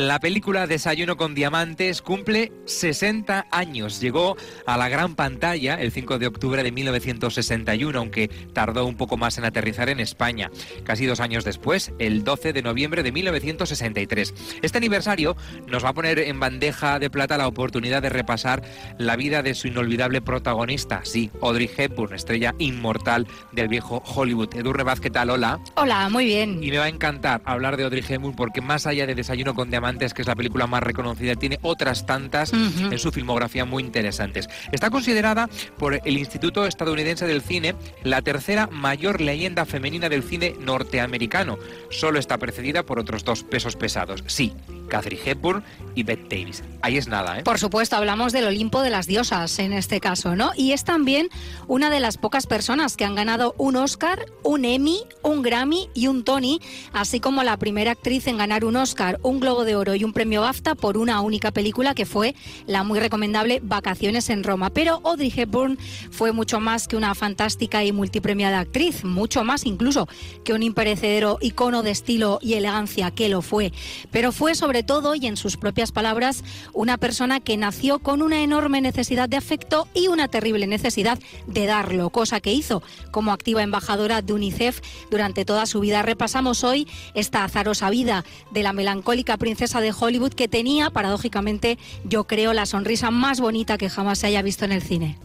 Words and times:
La 0.00 0.18
película 0.18 0.66
Desayuno 0.66 1.18
con 1.18 1.34
Diamantes 1.34 2.00
cumple 2.00 2.52
60 2.64 3.48
años. 3.50 4.00
Llegó 4.00 4.34
a 4.64 4.78
la 4.78 4.88
gran 4.88 5.14
pantalla 5.14 5.74
el 5.74 5.92
5 5.92 6.18
de 6.18 6.26
octubre 6.26 6.62
de 6.62 6.72
1961, 6.72 7.98
aunque 7.98 8.28
tardó 8.54 8.86
un 8.86 8.96
poco 8.96 9.18
más 9.18 9.36
en 9.36 9.44
aterrizar 9.44 9.90
en 9.90 10.00
España. 10.00 10.50
Casi 10.84 11.04
dos 11.04 11.20
años 11.20 11.44
después, 11.44 11.92
el 11.98 12.24
12 12.24 12.54
de 12.54 12.62
noviembre 12.62 13.02
de 13.02 13.12
1963. 13.12 14.32
Este 14.62 14.78
aniversario 14.78 15.36
nos 15.66 15.84
va 15.84 15.90
a 15.90 15.92
poner 15.92 16.18
en 16.18 16.40
bandeja 16.40 16.98
de 16.98 17.10
plata 17.10 17.36
la 17.36 17.46
oportunidad 17.46 18.00
de 18.00 18.08
repasar 18.08 18.62
la 18.96 19.16
vida 19.16 19.42
de 19.42 19.52
su 19.52 19.68
inolvidable 19.68 20.22
protagonista, 20.22 21.02
sí, 21.04 21.30
Audrey 21.42 21.70
Hepburn, 21.76 22.14
estrella 22.14 22.54
inmortal 22.58 23.26
del 23.52 23.68
viejo 23.68 24.02
Hollywood. 24.06 24.54
Edurne 24.54 24.82
Vaz, 24.82 25.00
¿qué 25.00 25.10
tal? 25.10 25.28
Hola. 25.28 25.60
Hola, 25.74 26.08
muy 26.08 26.24
bien. 26.24 26.64
Y 26.64 26.70
me 26.70 26.78
va 26.78 26.84
a 26.84 26.88
encantar 26.88 27.42
hablar 27.44 27.76
de 27.76 27.84
Audrey 27.84 28.02
Hepburn 28.08 28.34
porque 28.34 28.62
más 28.62 28.86
allá 28.86 29.06
de 29.06 29.14
Desayuno 29.14 29.54
con 29.54 29.68
Diamantes, 29.68 29.89
que 29.98 30.22
es 30.22 30.28
la 30.28 30.36
película 30.36 30.66
más 30.66 30.82
reconocida, 30.82 31.34
tiene 31.34 31.58
otras 31.62 32.06
tantas 32.06 32.52
en 32.52 32.98
su 32.98 33.12
filmografía 33.12 33.64
muy 33.64 33.82
interesantes. 33.82 34.48
Está 34.72 34.90
considerada 34.90 35.48
por 35.78 36.00
el 36.04 36.18
Instituto 36.18 36.66
Estadounidense 36.66 37.26
del 37.26 37.42
Cine 37.42 37.74
la 38.04 38.22
tercera 38.22 38.68
mayor 38.68 39.20
leyenda 39.20 39.64
femenina 39.64 40.08
del 40.08 40.22
cine 40.22 40.54
norteamericano. 40.60 41.58
Solo 41.90 42.18
está 42.18 42.38
precedida 42.38 42.84
por 42.84 42.98
otros 42.98 43.24
dos 43.24 43.42
pesos 43.42 43.76
pesados. 43.76 44.22
Sí, 44.26 44.52
Catherine 44.88 45.22
Hepburn 45.24 45.64
y 45.94 46.02
Bette 46.02 46.28
Davis. 46.28 46.62
Ahí 46.82 46.96
es 46.96 47.08
nada, 47.08 47.38
¿eh? 47.38 47.42
Por 47.42 47.58
supuesto, 47.58 47.96
hablamos 47.96 48.32
del 48.32 48.46
Olimpo 48.46 48.82
de 48.82 48.90
las 48.90 49.06
diosas 49.06 49.58
en 49.58 49.72
este 49.72 50.00
caso, 50.00 50.36
¿no? 50.36 50.52
Y 50.56 50.72
es 50.72 50.84
también 50.84 51.28
una 51.66 51.90
de 51.90 52.00
las 52.00 52.18
pocas 52.18 52.46
personas 52.46 52.96
que 52.96 53.04
han 53.04 53.14
ganado 53.14 53.54
un 53.56 53.76
Oscar, 53.76 54.26
un 54.42 54.64
Emmy, 54.64 55.02
un 55.22 55.42
Grammy 55.42 55.88
y 55.94 56.08
un 56.08 56.24
Tony, 56.24 56.60
así 56.92 57.20
como 57.20 57.42
la 57.42 57.56
primera 57.56 57.92
actriz 57.92 58.26
en 58.26 58.38
ganar 58.38 58.64
un 58.64 58.76
Oscar, 58.76 59.18
un 59.22 59.40
Globo 59.40 59.64
de 59.64 59.69
Oro 59.76 59.94
y 59.94 60.04
un 60.04 60.12
premio 60.12 60.42
BAFTA 60.42 60.74
por 60.74 60.96
una 60.96 61.20
única 61.20 61.50
película 61.50 61.94
que 61.94 62.06
fue 62.06 62.34
la 62.66 62.82
muy 62.82 62.98
recomendable 62.98 63.60
Vacaciones 63.62 64.30
en 64.30 64.44
Roma. 64.44 64.70
Pero 64.70 65.00
Audrey 65.04 65.32
Hepburn 65.34 65.78
fue 66.10 66.32
mucho 66.32 66.60
más 66.60 66.88
que 66.88 66.96
una 66.96 67.14
fantástica 67.14 67.84
y 67.84 67.92
multipremiada 67.92 68.60
actriz, 68.60 69.04
mucho 69.04 69.44
más 69.44 69.64
incluso 69.64 70.08
que 70.44 70.52
un 70.52 70.62
imperecedero 70.62 71.38
icono 71.40 71.82
de 71.82 71.90
estilo 71.90 72.38
y 72.42 72.54
elegancia 72.54 73.10
que 73.10 73.28
lo 73.28 73.42
fue. 73.42 73.72
Pero 74.10 74.32
fue 74.32 74.54
sobre 74.54 74.82
todo, 74.82 75.14
y 75.14 75.26
en 75.26 75.36
sus 75.36 75.56
propias 75.56 75.92
palabras, 75.92 76.42
una 76.72 76.98
persona 76.98 77.40
que 77.40 77.56
nació 77.56 78.00
con 78.00 78.22
una 78.22 78.42
enorme 78.42 78.80
necesidad 78.80 79.28
de 79.28 79.36
afecto 79.36 79.88
y 79.94 80.08
una 80.08 80.28
terrible 80.28 80.66
necesidad 80.66 81.18
de 81.46 81.66
darlo, 81.66 82.10
cosa 82.10 82.40
que 82.40 82.52
hizo 82.52 82.82
como 83.10 83.32
activa 83.32 83.62
embajadora 83.62 84.22
de 84.22 84.32
UNICEF 84.32 84.80
durante 85.10 85.44
toda 85.44 85.66
su 85.66 85.80
vida. 85.80 86.02
Repasamos 86.02 86.64
hoy 86.64 86.88
esta 87.14 87.44
azarosa 87.44 87.90
vida 87.90 88.24
de 88.50 88.62
la 88.62 88.72
melancólica 88.72 89.36
princesa 89.36 89.59
de 89.60 89.92
Hollywood 89.92 90.32
que 90.32 90.48
tenía, 90.48 90.88
paradójicamente, 90.88 91.78
yo 92.04 92.24
creo, 92.24 92.54
la 92.54 92.64
sonrisa 92.64 93.10
más 93.10 93.40
bonita 93.40 93.76
que 93.76 93.90
jamás 93.90 94.18
se 94.18 94.26
haya 94.26 94.40
visto 94.40 94.64
en 94.64 94.72
el 94.72 94.82
cine. 94.82 95.18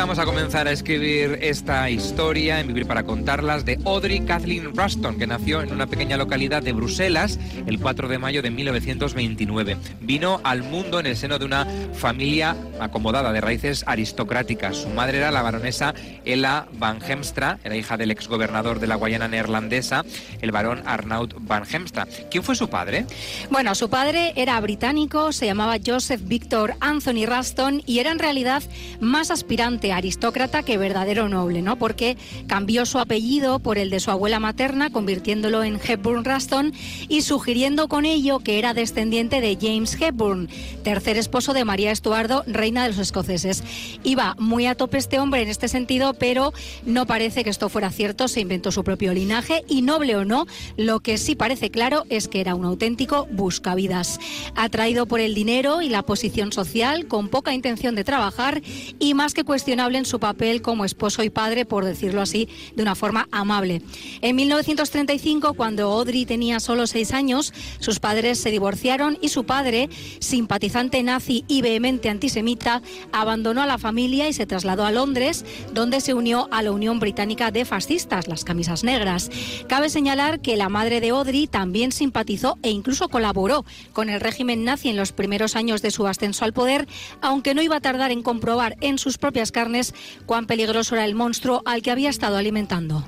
Vamos 0.00 0.18
a 0.18 0.26
comenzar 0.26 0.68
a 0.68 0.72
escribir 0.72 1.38
esta 1.40 1.88
historia 1.88 2.60
en 2.60 2.66
Vivir 2.66 2.86
para 2.86 3.04
contarlas 3.04 3.64
de 3.64 3.78
Audrey 3.86 4.20
Kathleen 4.20 4.76
Ruston, 4.76 5.18
que 5.18 5.26
nació 5.26 5.62
en 5.62 5.72
una 5.72 5.86
pequeña 5.86 6.18
localidad 6.18 6.62
de 6.62 6.72
Bruselas 6.72 7.38
el 7.66 7.80
4 7.80 8.06
de 8.08 8.18
mayo 8.18 8.42
de 8.42 8.50
1929. 8.50 9.78
Vino 10.02 10.40
al 10.44 10.64
mundo 10.64 11.00
en 11.00 11.06
el 11.06 11.16
seno 11.16 11.38
de 11.38 11.46
una 11.46 11.66
familia 11.94 12.56
acomodada 12.78 13.32
de 13.32 13.40
raíces 13.40 13.84
aristocráticas. 13.86 14.76
Su 14.76 14.90
madre 14.90 15.18
era 15.18 15.30
la 15.30 15.40
baronesa 15.40 15.94
Ella 16.26 16.66
van 16.72 17.00
Hemstra, 17.02 17.58
era 17.64 17.74
hija 17.74 17.96
del 17.96 18.10
exgobernador 18.10 18.80
de 18.80 18.88
la 18.88 18.96
Guayana 18.96 19.28
neerlandesa, 19.28 20.04
el 20.42 20.52
barón 20.52 20.82
Arnaud 20.84 21.32
van 21.40 21.64
Hemstra. 21.70 22.06
¿Quién 22.30 22.44
fue 22.44 22.54
su 22.54 22.68
padre? 22.68 23.06
Bueno, 23.50 23.74
su 23.74 23.88
padre 23.88 24.34
era 24.36 24.60
británico, 24.60 25.32
se 25.32 25.46
llamaba 25.46 25.76
Joseph 25.84 26.20
Victor 26.24 26.74
Anthony 26.80 27.24
Ruston 27.24 27.82
y 27.86 28.00
era 28.00 28.12
en 28.12 28.18
realidad 28.18 28.62
más 29.00 29.30
aspirante 29.30 29.85
aristócrata 29.92 30.62
que 30.62 30.78
verdadero 30.78 31.28
noble, 31.28 31.62
¿no? 31.62 31.76
Porque 31.76 32.16
cambió 32.46 32.86
su 32.86 32.98
apellido 32.98 33.58
por 33.58 33.78
el 33.78 33.90
de 33.90 34.00
su 34.00 34.10
abuela 34.10 34.40
materna, 34.40 34.90
convirtiéndolo 34.90 35.64
en 35.64 35.80
Hepburn 35.82 36.24
Raston 36.24 36.72
y 37.08 37.22
sugiriendo 37.22 37.88
con 37.88 38.04
ello 38.04 38.40
que 38.40 38.58
era 38.58 38.74
descendiente 38.74 39.40
de 39.40 39.58
James 39.60 39.96
Hepburn, 40.00 40.48
tercer 40.82 41.16
esposo 41.16 41.52
de 41.52 41.64
María 41.64 41.92
Estuardo, 41.92 42.44
reina 42.46 42.82
de 42.82 42.90
los 42.90 42.98
escoceses. 42.98 43.62
Iba 44.04 44.34
muy 44.38 44.66
a 44.66 44.74
tope 44.74 44.98
este 44.98 45.18
hombre 45.18 45.42
en 45.42 45.48
este 45.48 45.68
sentido, 45.68 46.14
pero 46.14 46.52
no 46.84 47.06
parece 47.06 47.44
que 47.44 47.50
esto 47.50 47.68
fuera 47.68 47.90
cierto, 47.90 48.28
se 48.28 48.40
inventó 48.40 48.72
su 48.72 48.84
propio 48.84 49.12
linaje 49.12 49.64
y 49.68 49.82
noble 49.82 50.16
o 50.16 50.24
no, 50.24 50.46
lo 50.76 51.00
que 51.00 51.18
sí 51.18 51.34
parece 51.34 51.70
claro 51.70 52.04
es 52.08 52.28
que 52.28 52.40
era 52.40 52.54
un 52.54 52.64
auténtico 52.64 53.26
buscavidas, 53.30 54.18
atraído 54.54 55.06
por 55.06 55.20
el 55.20 55.34
dinero 55.34 55.82
y 55.82 55.88
la 55.88 56.02
posición 56.02 56.52
social, 56.52 57.06
con 57.06 57.28
poca 57.28 57.52
intención 57.52 57.94
de 57.94 58.04
trabajar 58.04 58.62
y 58.98 59.14
más 59.14 59.34
que 59.34 59.44
cuestión 59.44 59.65
en 59.68 60.04
su 60.04 60.20
papel 60.20 60.62
como 60.62 60.84
esposo 60.84 61.22
y 61.24 61.30
padre, 61.30 61.64
por 61.64 61.84
decirlo 61.84 62.20
así, 62.20 62.48
de 62.76 62.82
una 62.82 62.94
forma 62.94 63.28
amable. 63.32 63.82
En 64.20 64.36
1935, 64.36 65.54
cuando 65.54 65.90
Audrey 65.90 66.24
tenía 66.24 66.60
solo 66.60 66.86
seis 66.86 67.12
años, 67.12 67.52
sus 67.80 67.98
padres 67.98 68.38
se 68.38 68.50
divorciaron 68.50 69.18
y 69.20 69.28
su 69.28 69.44
padre, 69.44 69.88
simpatizante 70.20 71.02
nazi 71.02 71.44
y 71.48 71.62
vehemente 71.62 72.08
antisemita, 72.08 72.80
abandonó 73.12 73.62
a 73.62 73.66
la 73.66 73.78
familia 73.78 74.28
y 74.28 74.32
se 74.32 74.46
trasladó 74.46 74.84
a 74.84 74.92
Londres, 74.92 75.44
donde 75.72 76.00
se 76.00 76.14
unió 76.14 76.48
a 76.52 76.62
la 76.62 76.70
Unión 76.70 77.00
Británica 77.00 77.50
de 77.50 77.64
Fascistas, 77.64 78.28
las 78.28 78.44
camisas 78.44 78.84
negras. 78.84 79.30
Cabe 79.68 79.88
señalar 79.88 80.40
que 80.40 80.56
la 80.56 80.68
madre 80.68 81.00
de 81.00 81.10
Audrey 81.10 81.48
también 81.48 81.90
simpatizó 81.90 82.56
e 82.62 82.70
incluso 82.70 83.08
colaboró 83.08 83.64
con 83.92 84.10
el 84.10 84.20
régimen 84.20 84.64
nazi 84.64 84.90
en 84.90 84.96
los 84.96 85.12
primeros 85.12 85.56
años 85.56 85.82
de 85.82 85.90
su 85.90 86.06
ascenso 86.06 86.44
al 86.44 86.52
poder, 86.52 86.86
aunque 87.20 87.54
no 87.54 87.62
iba 87.62 87.76
a 87.76 87.80
tardar 87.80 88.12
en 88.12 88.22
comprobar 88.22 88.76
en 88.80 88.98
sus 88.98 89.18
propias 89.18 89.52
carnes 89.56 89.94
cuán 90.26 90.46
peligroso 90.46 90.96
era 90.96 91.06
el 91.06 91.14
monstruo 91.14 91.62
al 91.64 91.80
que 91.80 91.90
había 91.90 92.10
estado 92.10 92.36
alimentando. 92.36 93.06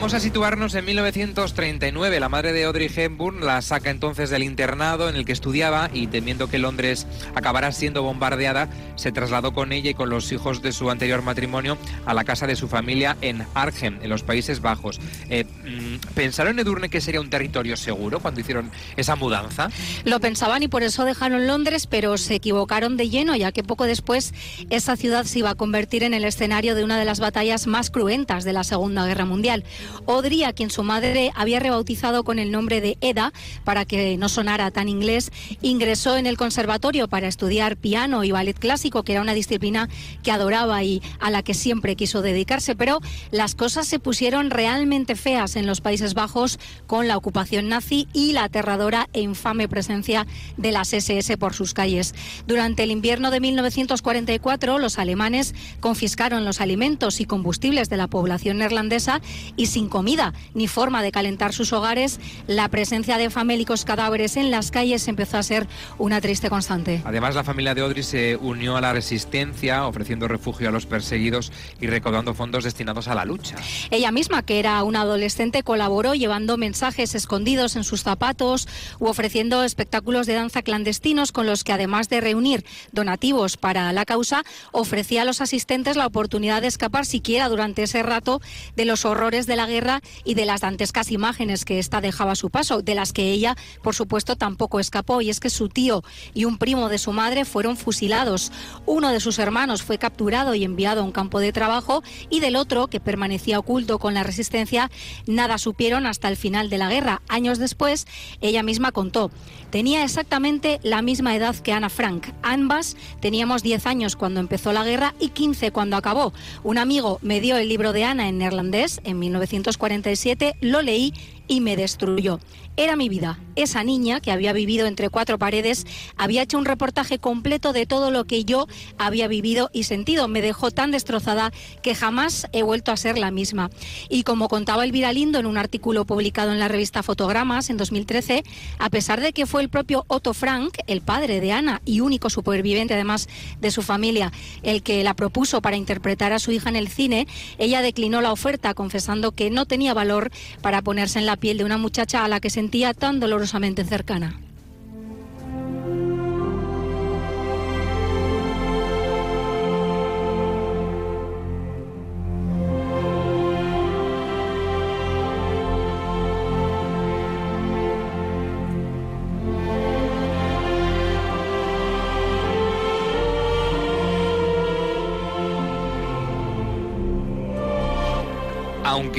Vamos 0.00 0.14
a 0.14 0.20
situarnos 0.20 0.74
en 0.76 0.86
1939. 0.86 2.20
La 2.20 2.30
madre 2.30 2.54
de 2.54 2.64
Audrey 2.64 2.90
Hepburn 2.96 3.44
la 3.44 3.60
saca 3.60 3.90
entonces 3.90 4.30
del 4.30 4.42
internado 4.42 5.10
en 5.10 5.14
el 5.14 5.26
que 5.26 5.32
estudiaba 5.32 5.90
y 5.92 6.06
temiendo 6.06 6.48
que 6.48 6.58
Londres 6.58 7.06
acabara 7.34 7.70
siendo 7.70 8.02
bombardeada, 8.02 8.70
se 8.96 9.12
trasladó 9.12 9.52
con 9.52 9.72
ella 9.72 9.90
y 9.90 9.94
con 9.94 10.08
los 10.08 10.32
hijos 10.32 10.62
de 10.62 10.72
su 10.72 10.90
anterior 10.90 11.20
matrimonio 11.20 11.76
a 12.06 12.14
la 12.14 12.24
casa 12.24 12.46
de 12.46 12.56
su 12.56 12.66
familia 12.66 13.18
en 13.20 13.44
Arnhem, 13.52 13.98
en 14.00 14.08
los 14.08 14.22
Países 14.22 14.62
Bajos. 14.62 14.98
Eh, 15.28 15.44
mm, 15.44 16.14
¿Pensaron 16.14 16.58
Edurne 16.58 16.88
que 16.88 17.02
sería 17.02 17.20
un 17.20 17.28
territorio 17.28 17.76
seguro 17.76 18.20
cuando 18.20 18.40
hicieron 18.40 18.70
esa 18.96 19.16
mudanza? 19.16 19.68
Lo 20.04 20.18
pensaban 20.18 20.62
y 20.62 20.68
por 20.68 20.82
eso 20.82 21.04
dejaron 21.04 21.46
Londres, 21.46 21.86
pero 21.86 22.16
se 22.16 22.36
equivocaron 22.36 22.96
de 22.96 23.10
lleno, 23.10 23.36
ya 23.36 23.52
que 23.52 23.62
poco 23.62 23.84
después 23.84 24.32
esa 24.70 24.96
ciudad 24.96 25.26
se 25.26 25.40
iba 25.40 25.50
a 25.50 25.56
convertir 25.56 26.04
en 26.04 26.14
el 26.14 26.24
escenario 26.24 26.74
de 26.74 26.84
una 26.84 26.98
de 26.98 27.04
las 27.04 27.20
batallas 27.20 27.66
más 27.66 27.90
cruentas 27.90 28.44
de 28.44 28.54
la 28.54 28.64
Segunda 28.64 29.04
Guerra 29.04 29.26
Mundial 29.26 29.62
Audrey, 30.06 30.44
a 30.44 30.52
quien 30.52 30.70
su 30.70 30.82
madre 30.82 31.32
había 31.34 31.60
rebautizado 31.60 32.24
con 32.24 32.38
el 32.38 32.50
nombre 32.50 32.80
de 32.80 32.98
Eda 33.00 33.32
para 33.64 33.84
que 33.84 34.16
no 34.16 34.28
sonara 34.28 34.70
tan 34.70 34.88
inglés, 34.88 35.30
ingresó 35.62 36.16
en 36.16 36.26
el 36.26 36.36
conservatorio 36.36 37.08
para 37.08 37.28
estudiar 37.28 37.76
piano 37.76 38.24
y 38.24 38.30
ballet 38.30 38.58
clásico, 38.58 39.02
que 39.02 39.12
era 39.12 39.22
una 39.22 39.34
disciplina 39.34 39.88
que 40.22 40.32
adoraba 40.32 40.82
y 40.82 41.02
a 41.20 41.30
la 41.30 41.42
que 41.42 41.54
siempre 41.54 41.96
quiso 41.96 42.22
dedicarse. 42.22 42.74
Pero 42.76 43.00
las 43.30 43.54
cosas 43.54 43.86
se 43.86 43.98
pusieron 43.98 44.50
realmente 44.50 45.16
feas 45.16 45.56
en 45.56 45.66
los 45.66 45.80
Países 45.80 46.14
Bajos 46.14 46.58
con 46.86 47.08
la 47.08 47.16
ocupación 47.16 47.68
nazi 47.68 48.08
y 48.12 48.32
la 48.32 48.44
aterradora 48.44 49.08
e 49.12 49.20
infame 49.20 49.68
presencia 49.68 50.26
de 50.56 50.72
las 50.72 50.92
SS 50.92 51.36
por 51.38 51.54
sus 51.54 51.74
calles. 51.74 52.14
Durante 52.46 52.82
el 52.82 52.90
invierno 52.90 53.30
de 53.30 53.40
1944, 53.40 54.78
los 54.78 54.98
alemanes 54.98 55.54
confiscaron 55.80 56.44
los 56.44 56.60
alimentos 56.60 57.20
y 57.20 57.24
combustibles 57.24 57.88
de 57.88 57.96
la 57.96 58.08
población 58.08 58.58
neerlandesa 58.58 59.20
y 59.56 59.66
sin 59.66 59.79
comida 59.88 60.34
ni 60.54 60.68
forma 60.68 61.02
de 61.02 61.12
calentar 61.12 61.52
sus 61.52 61.72
hogares, 61.72 62.20
la 62.46 62.68
presencia 62.68 63.18
de 63.18 63.30
famélicos 63.30 63.84
cadáveres 63.84 64.36
en 64.36 64.50
las 64.50 64.70
calles 64.70 65.06
empezó 65.08 65.38
a 65.38 65.42
ser 65.42 65.66
una 65.98 66.20
triste 66.20 66.50
constante. 66.50 67.02
Además, 67.04 67.34
la 67.34 67.44
familia 67.44 67.74
de 67.74 67.82
Audrey 67.82 68.02
se 68.02 68.36
unió 68.36 68.76
a 68.76 68.80
la 68.80 68.92
resistencia, 68.92 69.86
ofreciendo 69.86 70.28
refugio 70.28 70.68
a 70.68 70.72
los 70.72 70.86
perseguidos 70.86 71.52
y 71.80 71.86
recaudando 71.86 72.34
fondos 72.34 72.64
destinados 72.64 73.08
a 73.08 73.14
la 73.14 73.24
lucha. 73.24 73.56
Ella 73.90 74.12
misma, 74.12 74.42
que 74.42 74.58
era 74.58 74.82
una 74.84 75.02
adolescente, 75.02 75.62
colaboró 75.62 76.14
llevando 76.14 76.56
mensajes 76.56 77.14
escondidos 77.14 77.76
en 77.76 77.84
sus 77.84 78.02
zapatos 78.02 78.68
u 78.98 79.06
ofreciendo 79.06 79.64
espectáculos 79.64 80.26
de 80.26 80.34
danza 80.34 80.62
clandestinos 80.62 81.32
con 81.32 81.46
los 81.46 81.64
que, 81.64 81.72
además 81.72 82.08
de 82.08 82.20
reunir 82.20 82.64
donativos 82.92 83.56
para 83.56 83.92
la 83.92 84.04
causa, 84.04 84.42
ofrecía 84.72 85.22
a 85.22 85.24
los 85.24 85.40
asistentes 85.40 85.96
la 85.96 86.06
oportunidad 86.06 86.62
de 86.62 86.68
escapar 86.68 87.06
siquiera 87.06 87.48
durante 87.48 87.82
ese 87.82 88.02
rato 88.02 88.40
de 88.76 88.84
los 88.84 89.04
horrores 89.04 89.46
de 89.46 89.56
la 89.56 89.66
guerra 89.70 90.02
y 90.24 90.34
de 90.34 90.44
las 90.44 90.60
dantescas 90.60 91.10
imágenes 91.10 91.64
que 91.64 91.78
ésta 91.78 92.02
dejaba 92.02 92.32
a 92.32 92.36
su 92.36 92.50
paso, 92.50 92.82
de 92.82 92.94
las 92.94 93.14
que 93.14 93.30
ella, 93.30 93.56
por 93.82 93.94
supuesto, 93.94 94.36
tampoco 94.36 94.78
escapó. 94.78 95.22
Y 95.22 95.30
es 95.30 95.40
que 95.40 95.48
su 95.48 95.70
tío 95.70 96.04
y 96.34 96.44
un 96.44 96.58
primo 96.58 96.90
de 96.90 96.98
su 96.98 97.12
madre 97.12 97.46
fueron 97.46 97.78
fusilados. 97.78 98.52
Uno 98.84 99.10
de 99.10 99.20
sus 99.20 99.38
hermanos 99.38 99.82
fue 99.82 99.96
capturado 99.96 100.54
y 100.54 100.64
enviado 100.64 101.00
a 101.00 101.04
un 101.04 101.12
campo 101.12 101.40
de 101.40 101.52
trabajo 101.52 102.02
y 102.28 102.40
del 102.40 102.56
otro, 102.56 102.88
que 102.88 103.00
permanecía 103.00 103.58
oculto 103.58 103.98
con 103.98 104.12
la 104.12 104.22
resistencia, 104.22 104.90
nada 105.26 105.56
supieron 105.56 106.06
hasta 106.06 106.28
el 106.28 106.36
final 106.36 106.68
de 106.68 106.78
la 106.78 106.90
guerra. 106.90 107.22
Años 107.28 107.58
después, 107.58 108.06
ella 108.40 108.62
misma 108.62 108.92
contó. 108.92 109.30
Tenía 109.70 110.02
exactamente 110.02 110.80
la 110.82 111.00
misma 111.00 111.36
edad 111.36 111.54
que 111.54 111.72
Ana 111.72 111.90
Frank. 111.90 112.28
Ambas 112.42 112.96
teníamos 113.20 113.62
10 113.62 113.86
años 113.86 114.16
cuando 114.16 114.40
empezó 114.40 114.72
la 114.72 114.84
guerra 114.84 115.14
y 115.20 115.28
15 115.28 115.70
cuando 115.70 115.96
acabó. 115.96 116.32
Un 116.64 116.78
amigo 116.78 117.18
me 117.22 117.40
dio 117.40 117.56
el 117.56 117.68
libro 117.68 117.92
de 117.92 118.04
Ana 118.04 118.28
en 118.28 118.38
neerlandés 118.38 119.00
en 119.04 119.18
1947, 119.60 120.56
lo 120.60 120.82
leí 120.82 121.12
y 121.48 121.60
me 121.60 121.76
destruyó. 121.76 122.40
Era 122.76 122.96
mi 122.96 123.08
vida. 123.08 123.38
Esa 123.56 123.84
niña 123.84 124.20
que 124.20 124.30
había 124.30 124.54
vivido 124.54 124.86
entre 124.86 125.10
cuatro 125.10 125.38
paredes 125.38 125.86
había 126.16 126.42
hecho 126.42 126.56
un 126.56 126.64
reportaje 126.64 127.18
completo 127.18 127.74
de 127.74 127.84
todo 127.84 128.10
lo 128.10 128.24
que 128.24 128.44
yo 128.44 128.68
había 128.96 129.28
vivido 129.28 129.68
y 129.74 129.82
sentido. 129.82 130.28
Me 130.28 130.40
dejó 130.40 130.70
tan 130.70 130.90
destrozada 130.90 131.52
que 131.82 131.94
jamás 131.94 132.46
he 132.52 132.62
vuelto 132.62 132.90
a 132.90 132.96
ser 132.96 133.18
la 133.18 133.30
misma. 133.30 133.70
Y 134.08 134.22
como 134.22 134.48
contaba 134.48 134.84
Elvira 134.84 135.12
Lindo 135.12 135.38
en 135.38 135.46
un 135.46 135.58
artículo 135.58 136.06
publicado 136.06 136.52
en 136.52 136.58
la 136.58 136.68
revista 136.68 137.02
Fotogramas 137.02 137.68
en 137.68 137.76
2013, 137.76 138.44
a 138.78 138.88
pesar 138.88 139.20
de 139.20 139.32
que 139.32 139.46
fue 139.46 139.60
el 139.62 139.68
propio 139.68 140.04
Otto 140.08 140.32
Frank, 140.32 140.78
el 140.86 141.02
padre 141.02 141.40
de 141.40 141.52
Ana 141.52 141.82
y 141.84 142.00
único 142.00 142.30
superviviente 142.30 142.94
además 142.94 143.28
de 143.60 143.70
su 143.72 143.82
familia, 143.82 144.32
el 144.62 144.82
que 144.82 145.04
la 145.04 145.14
propuso 145.14 145.60
para 145.60 145.76
interpretar 145.76 146.32
a 146.32 146.38
su 146.38 146.52
hija 146.52 146.70
en 146.70 146.76
el 146.76 146.88
cine, 146.88 147.26
ella 147.58 147.82
declinó 147.82 148.22
la 148.22 148.32
oferta 148.32 148.72
confesando 148.72 149.32
que 149.32 149.50
no 149.50 149.66
tenía 149.66 149.92
valor 149.92 150.30
para 150.62 150.80
ponerse 150.80 151.18
en 151.18 151.26
la 151.26 151.36
piel 151.36 151.58
de 151.58 151.64
una 151.64 151.76
muchacha 151.76 152.24
a 152.24 152.28
la 152.28 152.40
que 152.40 152.48
sentía 152.60 152.92
tan 152.92 153.20
dolorosamente 153.20 153.84
cercana. 153.86 154.38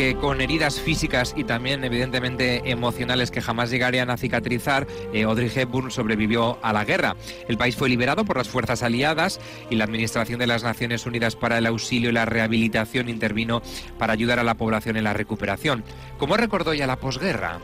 Aunque 0.02 0.20
con 0.20 0.42
heridas 0.42 0.80
físicas 0.80 1.34
y 1.38 1.44
también 1.44 1.84
evidentemente 1.84 2.72
emocionales 2.72 3.30
que 3.30 3.40
jamás 3.40 3.70
llegarían 3.70 4.10
a 4.10 4.18
cicatrizar, 4.18 4.88
eh, 5.14 5.24
Audrey 5.24 5.52
Hepburn 5.54 5.92
sobrevivió 5.92 6.58
a 6.64 6.74
la 6.74 6.86
guerra. 6.86 7.16
El 7.48 7.58
país 7.58 7.76
fue 7.76 7.88
liberado 7.88 8.26
por 8.26 8.38
las 8.38 8.50
fuerzas 8.50 8.82
aliadas 8.82 9.40
y 9.70 9.76
la 9.76 9.84
Administración 9.84 10.40
de 10.40 10.48
las 10.48 10.64
Naciones 10.64 11.06
Unidas 11.06 11.36
para 11.36 11.60
el 11.60 11.68
Auxilio 11.68 12.10
y 12.10 12.14
la 12.14 12.26
Rehabilitación 12.26 13.10
intervino 13.10 13.62
para 14.00 14.14
ayudar 14.14 14.40
a 14.40 14.44
la 14.44 14.56
población 14.56 14.98
en 14.98 15.04
la 15.04 15.14
recuperación. 15.14 15.84
¿Cómo 16.18 16.36
recordó 16.36 16.74
ya 16.74 16.88
la 16.88 16.96
posguerra? 16.96 17.60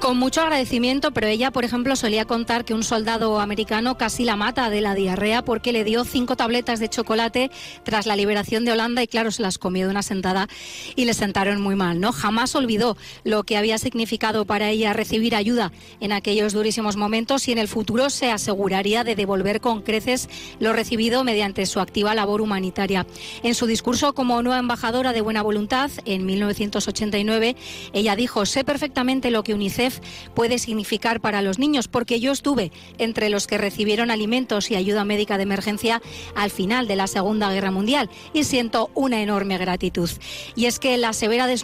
Con 0.00 0.16
mucho 0.16 0.40
agradecimiento, 0.40 1.12
pero 1.12 1.26
ella, 1.26 1.50
por 1.50 1.64
ejemplo, 1.64 1.96
solía 1.96 2.24
contar 2.24 2.64
que 2.64 2.72
un 2.72 2.82
soldado 2.82 3.40
americano 3.40 3.98
casi 3.98 4.24
la 4.24 4.36
mata 4.36 4.70
de 4.70 4.80
la 4.80 4.94
diarrea 4.94 5.44
porque 5.44 5.72
le 5.72 5.84
dio 5.84 6.04
cinco 6.04 6.36
tabletas 6.36 6.80
de 6.80 6.88
chocolate 6.88 7.50
tras 7.82 8.06
la 8.06 8.16
liberación 8.16 8.64
de 8.64 8.72
Holanda 8.72 9.02
y 9.02 9.06
claro, 9.06 9.30
se 9.30 9.42
las 9.42 9.58
comió 9.58 9.84
de 9.86 9.90
una 9.90 10.02
sentada 10.02 10.48
y 10.96 11.04
le 11.04 11.12
sentaron 11.12 11.60
muy 11.60 11.73
mal, 11.74 12.00
¿no? 12.00 12.12
Jamás 12.12 12.54
olvidó 12.54 12.96
lo 13.24 13.44
que 13.44 13.56
había 13.56 13.78
significado 13.78 14.44
para 14.44 14.70
ella 14.70 14.92
recibir 14.92 15.34
ayuda 15.34 15.72
en 16.00 16.12
aquellos 16.12 16.52
durísimos 16.52 16.96
momentos 16.96 17.48
y 17.48 17.52
en 17.52 17.58
el 17.58 17.68
futuro 17.68 18.10
se 18.10 18.30
aseguraría 18.30 19.04
de 19.04 19.16
devolver 19.16 19.60
con 19.60 19.82
creces 19.82 20.28
lo 20.60 20.72
recibido 20.72 21.24
mediante 21.24 21.66
su 21.66 21.80
activa 21.80 22.14
labor 22.14 22.40
humanitaria. 22.40 23.06
En 23.42 23.54
su 23.54 23.66
discurso 23.66 24.14
como 24.14 24.42
nueva 24.42 24.58
embajadora 24.58 25.12
de 25.12 25.20
buena 25.20 25.42
voluntad 25.42 25.90
en 26.04 26.26
1989, 26.26 27.56
ella 27.92 28.16
dijo, 28.16 28.46
sé 28.46 28.64
perfectamente 28.64 29.30
lo 29.30 29.42
que 29.42 29.54
UNICEF 29.54 30.00
puede 30.34 30.58
significar 30.58 31.20
para 31.20 31.42
los 31.42 31.58
niños 31.58 31.88
porque 31.88 32.20
yo 32.20 32.32
estuve 32.32 32.72
entre 32.98 33.28
los 33.28 33.46
que 33.46 33.58
recibieron 33.58 34.10
alimentos 34.10 34.70
y 34.70 34.76
ayuda 34.76 35.04
médica 35.04 35.36
de 35.36 35.44
emergencia 35.44 36.02
al 36.34 36.50
final 36.50 36.88
de 36.88 36.96
la 36.96 37.06
Segunda 37.06 37.52
Guerra 37.52 37.70
Mundial 37.70 38.10
y 38.32 38.44
siento 38.44 38.90
una 38.94 39.22
enorme 39.22 39.58
gratitud. 39.58 40.10
Y 40.56 40.66
es 40.66 40.78
que 40.78 40.96
la 40.96 41.12
severa 41.12 41.46
desnutrición 41.46 41.63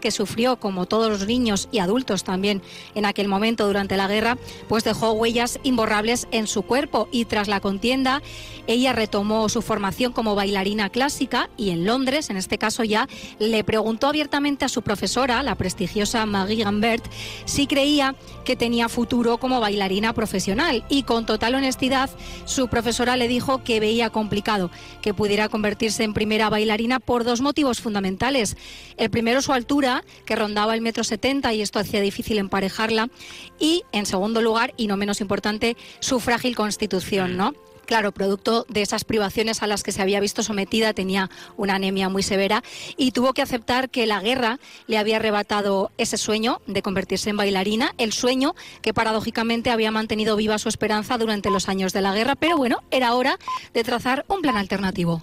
que 0.00 0.10
sufrió, 0.10 0.56
como 0.56 0.86
todos 0.86 1.08
los 1.08 1.26
niños 1.26 1.68
y 1.70 1.78
adultos 1.78 2.24
también 2.24 2.60
en 2.94 3.06
aquel 3.06 3.28
momento 3.28 3.66
durante 3.66 3.96
la 3.96 4.08
guerra, 4.08 4.36
pues 4.68 4.84
dejó 4.84 5.12
huellas 5.12 5.60
imborrables 5.62 6.26
en 6.32 6.46
su 6.46 6.62
cuerpo 6.62 7.08
y 7.12 7.24
tras 7.24 7.48
la 7.48 7.60
contienda 7.60 8.20
ella 8.68 8.92
retomó 8.92 9.48
su 9.48 9.62
formación 9.62 10.12
como 10.12 10.34
bailarina 10.34 10.90
clásica 10.90 11.48
y 11.56 11.70
en 11.70 11.86
Londres, 11.86 12.28
en 12.28 12.36
este 12.36 12.58
caso 12.58 12.84
ya, 12.84 13.08
le 13.38 13.64
preguntó 13.64 14.08
abiertamente 14.08 14.66
a 14.66 14.68
su 14.68 14.82
profesora, 14.82 15.42
la 15.42 15.54
prestigiosa 15.54 16.26
Marie 16.26 16.64
Gambert, 16.64 17.02
si 17.46 17.66
creía 17.66 18.14
que 18.44 18.56
tenía 18.56 18.90
futuro 18.90 19.38
como 19.38 19.58
bailarina 19.58 20.12
profesional 20.12 20.84
y 20.90 21.04
con 21.04 21.24
total 21.24 21.54
honestidad 21.54 22.10
su 22.44 22.68
profesora 22.68 23.16
le 23.16 23.26
dijo 23.26 23.64
que 23.64 23.80
veía 23.80 24.10
complicado 24.10 24.70
que 25.00 25.14
pudiera 25.14 25.48
convertirse 25.48 26.04
en 26.04 26.12
primera 26.12 26.50
bailarina 26.50 27.00
por 27.00 27.24
dos 27.24 27.40
motivos 27.40 27.80
fundamentales. 27.80 28.58
El 28.98 29.08
primero, 29.28 29.42
su 29.42 29.52
altura, 29.52 30.04
que 30.24 30.36
rondaba 30.36 30.74
el 30.74 30.80
metro 30.80 31.04
setenta 31.04 31.52
y 31.52 31.60
esto 31.60 31.78
hacía 31.78 32.00
difícil 32.00 32.38
emparejarla. 32.38 33.10
Y, 33.58 33.82
en 33.92 34.06
segundo 34.06 34.40
lugar, 34.40 34.72
y 34.78 34.86
no 34.86 34.96
menos 34.96 35.20
importante, 35.20 35.76
su 36.00 36.18
frágil 36.18 36.56
constitución, 36.56 37.36
¿no? 37.36 37.52
Claro, 37.84 38.12
producto 38.12 38.64
de 38.70 38.80
esas 38.80 39.04
privaciones 39.04 39.62
a 39.62 39.66
las 39.66 39.82
que 39.82 39.92
se 39.92 40.00
había 40.00 40.18
visto 40.20 40.42
sometida, 40.42 40.94
tenía 40.94 41.28
una 41.58 41.74
anemia 41.74 42.08
muy 42.08 42.22
severa 42.22 42.62
y 42.96 43.10
tuvo 43.10 43.34
que 43.34 43.42
aceptar 43.42 43.90
que 43.90 44.06
la 44.06 44.20
guerra 44.20 44.60
le 44.86 44.96
había 44.96 45.16
arrebatado 45.16 45.90
ese 45.98 46.16
sueño 46.16 46.62
de 46.66 46.80
convertirse 46.80 47.28
en 47.28 47.36
bailarina, 47.36 47.92
el 47.98 48.14
sueño 48.14 48.54
que 48.80 48.94
paradójicamente 48.94 49.68
había 49.68 49.90
mantenido 49.90 50.36
viva 50.36 50.56
su 50.56 50.70
esperanza 50.70 51.18
durante 51.18 51.50
los 51.50 51.68
años 51.68 51.92
de 51.92 52.00
la 52.00 52.14
guerra, 52.14 52.34
pero 52.34 52.56
bueno, 52.56 52.82
era 52.90 53.12
hora 53.12 53.38
de 53.74 53.84
trazar 53.84 54.24
un 54.28 54.40
plan 54.40 54.56
alternativo. 54.56 55.20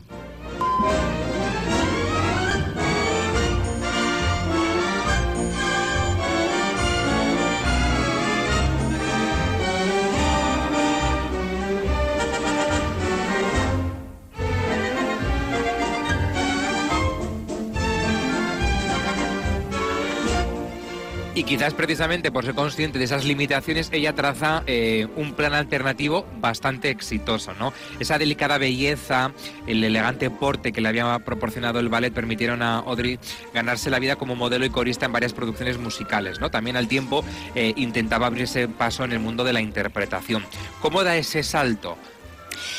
Quizás 21.45 21.73
precisamente 21.73 22.31
por 22.31 22.43
ser 22.43 22.55
consciente 22.55 22.97
de 22.97 23.05
esas 23.05 23.23
limitaciones, 23.23 23.89
ella 23.91 24.13
traza 24.13 24.63
eh, 24.65 25.07
un 25.15 25.33
plan 25.33 25.53
alternativo 25.53 26.25
bastante 26.39 26.89
exitoso, 26.89 27.53
¿no? 27.53 27.71
Esa 27.99 28.17
delicada 28.17 28.57
belleza, 28.57 29.31
el 29.67 29.83
elegante 29.83 30.29
porte 30.29 30.71
que 30.71 30.81
le 30.81 30.89
había 30.89 31.19
proporcionado 31.19 31.79
el 31.79 31.89
ballet 31.89 32.11
permitieron 32.13 32.61
a 32.61 32.77
Audrey 32.77 33.19
ganarse 33.53 33.89
la 33.89 33.99
vida 33.99 34.15
como 34.15 34.35
modelo 34.35 34.65
y 34.65 34.69
corista 34.71 35.05
en 35.05 35.11
varias 35.11 35.33
producciones 35.33 35.77
musicales, 35.77 36.39
¿no? 36.39 36.49
También 36.49 36.77
al 36.77 36.87
tiempo 36.87 37.23
eh, 37.53 37.73
intentaba 37.75 38.27
abrirse 38.27 38.67
paso 38.67 39.03
en 39.03 39.11
el 39.11 39.19
mundo 39.19 39.43
de 39.43 39.53
la 39.53 39.61
interpretación. 39.61 40.43
¿Cómo 40.81 41.03
da 41.03 41.15
ese 41.15 41.43
salto? 41.43 41.97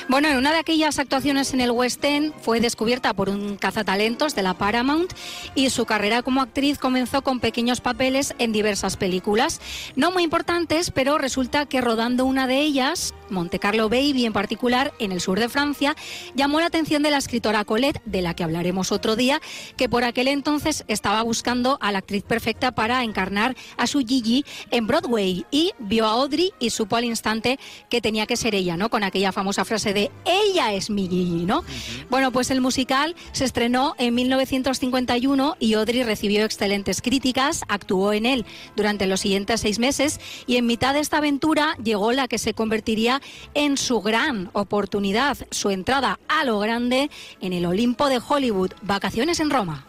Bueno, 0.08 0.28
en 0.28 0.36
una 0.36 0.52
de 0.52 0.58
aquellas 0.58 0.98
actuaciones 0.98 1.52
en 1.52 1.60
el 1.60 1.70
West 1.70 2.04
End 2.04 2.32
fue 2.40 2.60
descubierta 2.60 3.14
por 3.14 3.28
un 3.28 3.56
cazatalentos 3.56 4.34
de 4.34 4.42
la 4.42 4.54
Paramount 4.54 5.12
y 5.54 5.70
su 5.70 5.84
carrera 5.84 6.22
como 6.22 6.40
actriz 6.40 6.78
comenzó 6.78 7.22
con 7.22 7.40
pequeños 7.40 7.80
papeles 7.80 8.34
en 8.38 8.52
diversas 8.52 8.96
películas, 8.96 9.60
no 9.96 10.10
muy 10.10 10.22
importantes, 10.22 10.90
pero 10.90 11.18
resulta 11.18 11.66
que 11.66 11.80
rodando 11.80 12.24
una 12.24 12.46
de 12.46 12.60
ellas, 12.60 13.14
Monte 13.30 13.58
Carlo 13.58 13.88
Baby 13.88 14.26
en 14.26 14.32
particular, 14.32 14.92
en 14.98 15.12
el 15.12 15.20
sur 15.20 15.40
de 15.40 15.48
Francia, 15.48 15.96
llamó 16.34 16.60
la 16.60 16.66
atención 16.66 17.02
de 17.02 17.10
la 17.10 17.18
escritora 17.18 17.64
Colette, 17.64 18.00
de 18.04 18.22
la 18.22 18.34
que 18.34 18.44
hablaremos 18.44 18.92
otro 18.92 19.16
día, 19.16 19.40
que 19.76 19.88
por 19.88 20.04
aquel 20.04 20.28
entonces 20.28 20.84
estaba 20.88 21.22
buscando 21.22 21.78
a 21.80 21.90
la 21.90 21.98
actriz 21.98 22.22
perfecta 22.22 22.72
para 22.72 23.02
encarnar 23.02 23.56
a 23.76 23.86
su 23.86 24.00
Gigi 24.00 24.44
en 24.70 24.86
Broadway 24.86 25.46
y 25.50 25.72
vio 25.78 26.06
a 26.06 26.10
Audrey 26.10 26.52
y 26.60 26.70
supo 26.70 26.96
al 26.96 27.04
instante 27.04 27.58
que 27.90 28.00
tenía 28.00 28.26
que 28.26 28.36
ser 28.36 28.54
ella, 28.54 28.76
¿no? 28.76 28.90
Con 28.90 29.02
aquella 29.02 29.32
famosa 29.32 29.64
frase 29.64 29.85
de 29.92 30.10
ella 30.24 30.72
es 30.72 30.90
mi 30.90 31.08
Gigi, 31.08 31.44
¿no? 31.44 31.64
Bueno, 32.10 32.32
pues 32.32 32.50
el 32.50 32.60
musical 32.60 33.14
se 33.32 33.44
estrenó 33.44 33.94
en 33.98 34.14
1951 34.14 35.56
y 35.60 35.74
Audrey 35.74 36.02
recibió 36.02 36.44
excelentes 36.44 37.02
críticas, 37.02 37.62
actuó 37.68 38.12
en 38.12 38.26
él 38.26 38.44
durante 38.76 39.06
los 39.06 39.20
siguientes 39.20 39.60
seis 39.60 39.78
meses 39.78 40.20
y 40.46 40.56
en 40.56 40.66
mitad 40.66 40.94
de 40.94 41.00
esta 41.00 41.18
aventura 41.18 41.76
llegó 41.82 42.12
la 42.12 42.28
que 42.28 42.38
se 42.38 42.54
convertiría 42.54 43.20
en 43.54 43.76
su 43.76 44.00
gran 44.00 44.50
oportunidad, 44.52 45.36
su 45.50 45.70
entrada 45.70 46.18
a 46.28 46.44
lo 46.44 46.58
grande 46.58 47.10
en 47.40 47.52
el 47.52 47.66
Olimpo 47.66 48.08
de 48.08 48.20
Hollywood, 48.26 48.72
vacaciones 48.82 49.40
en 49.40 49.50
Roma. 49.50 49.86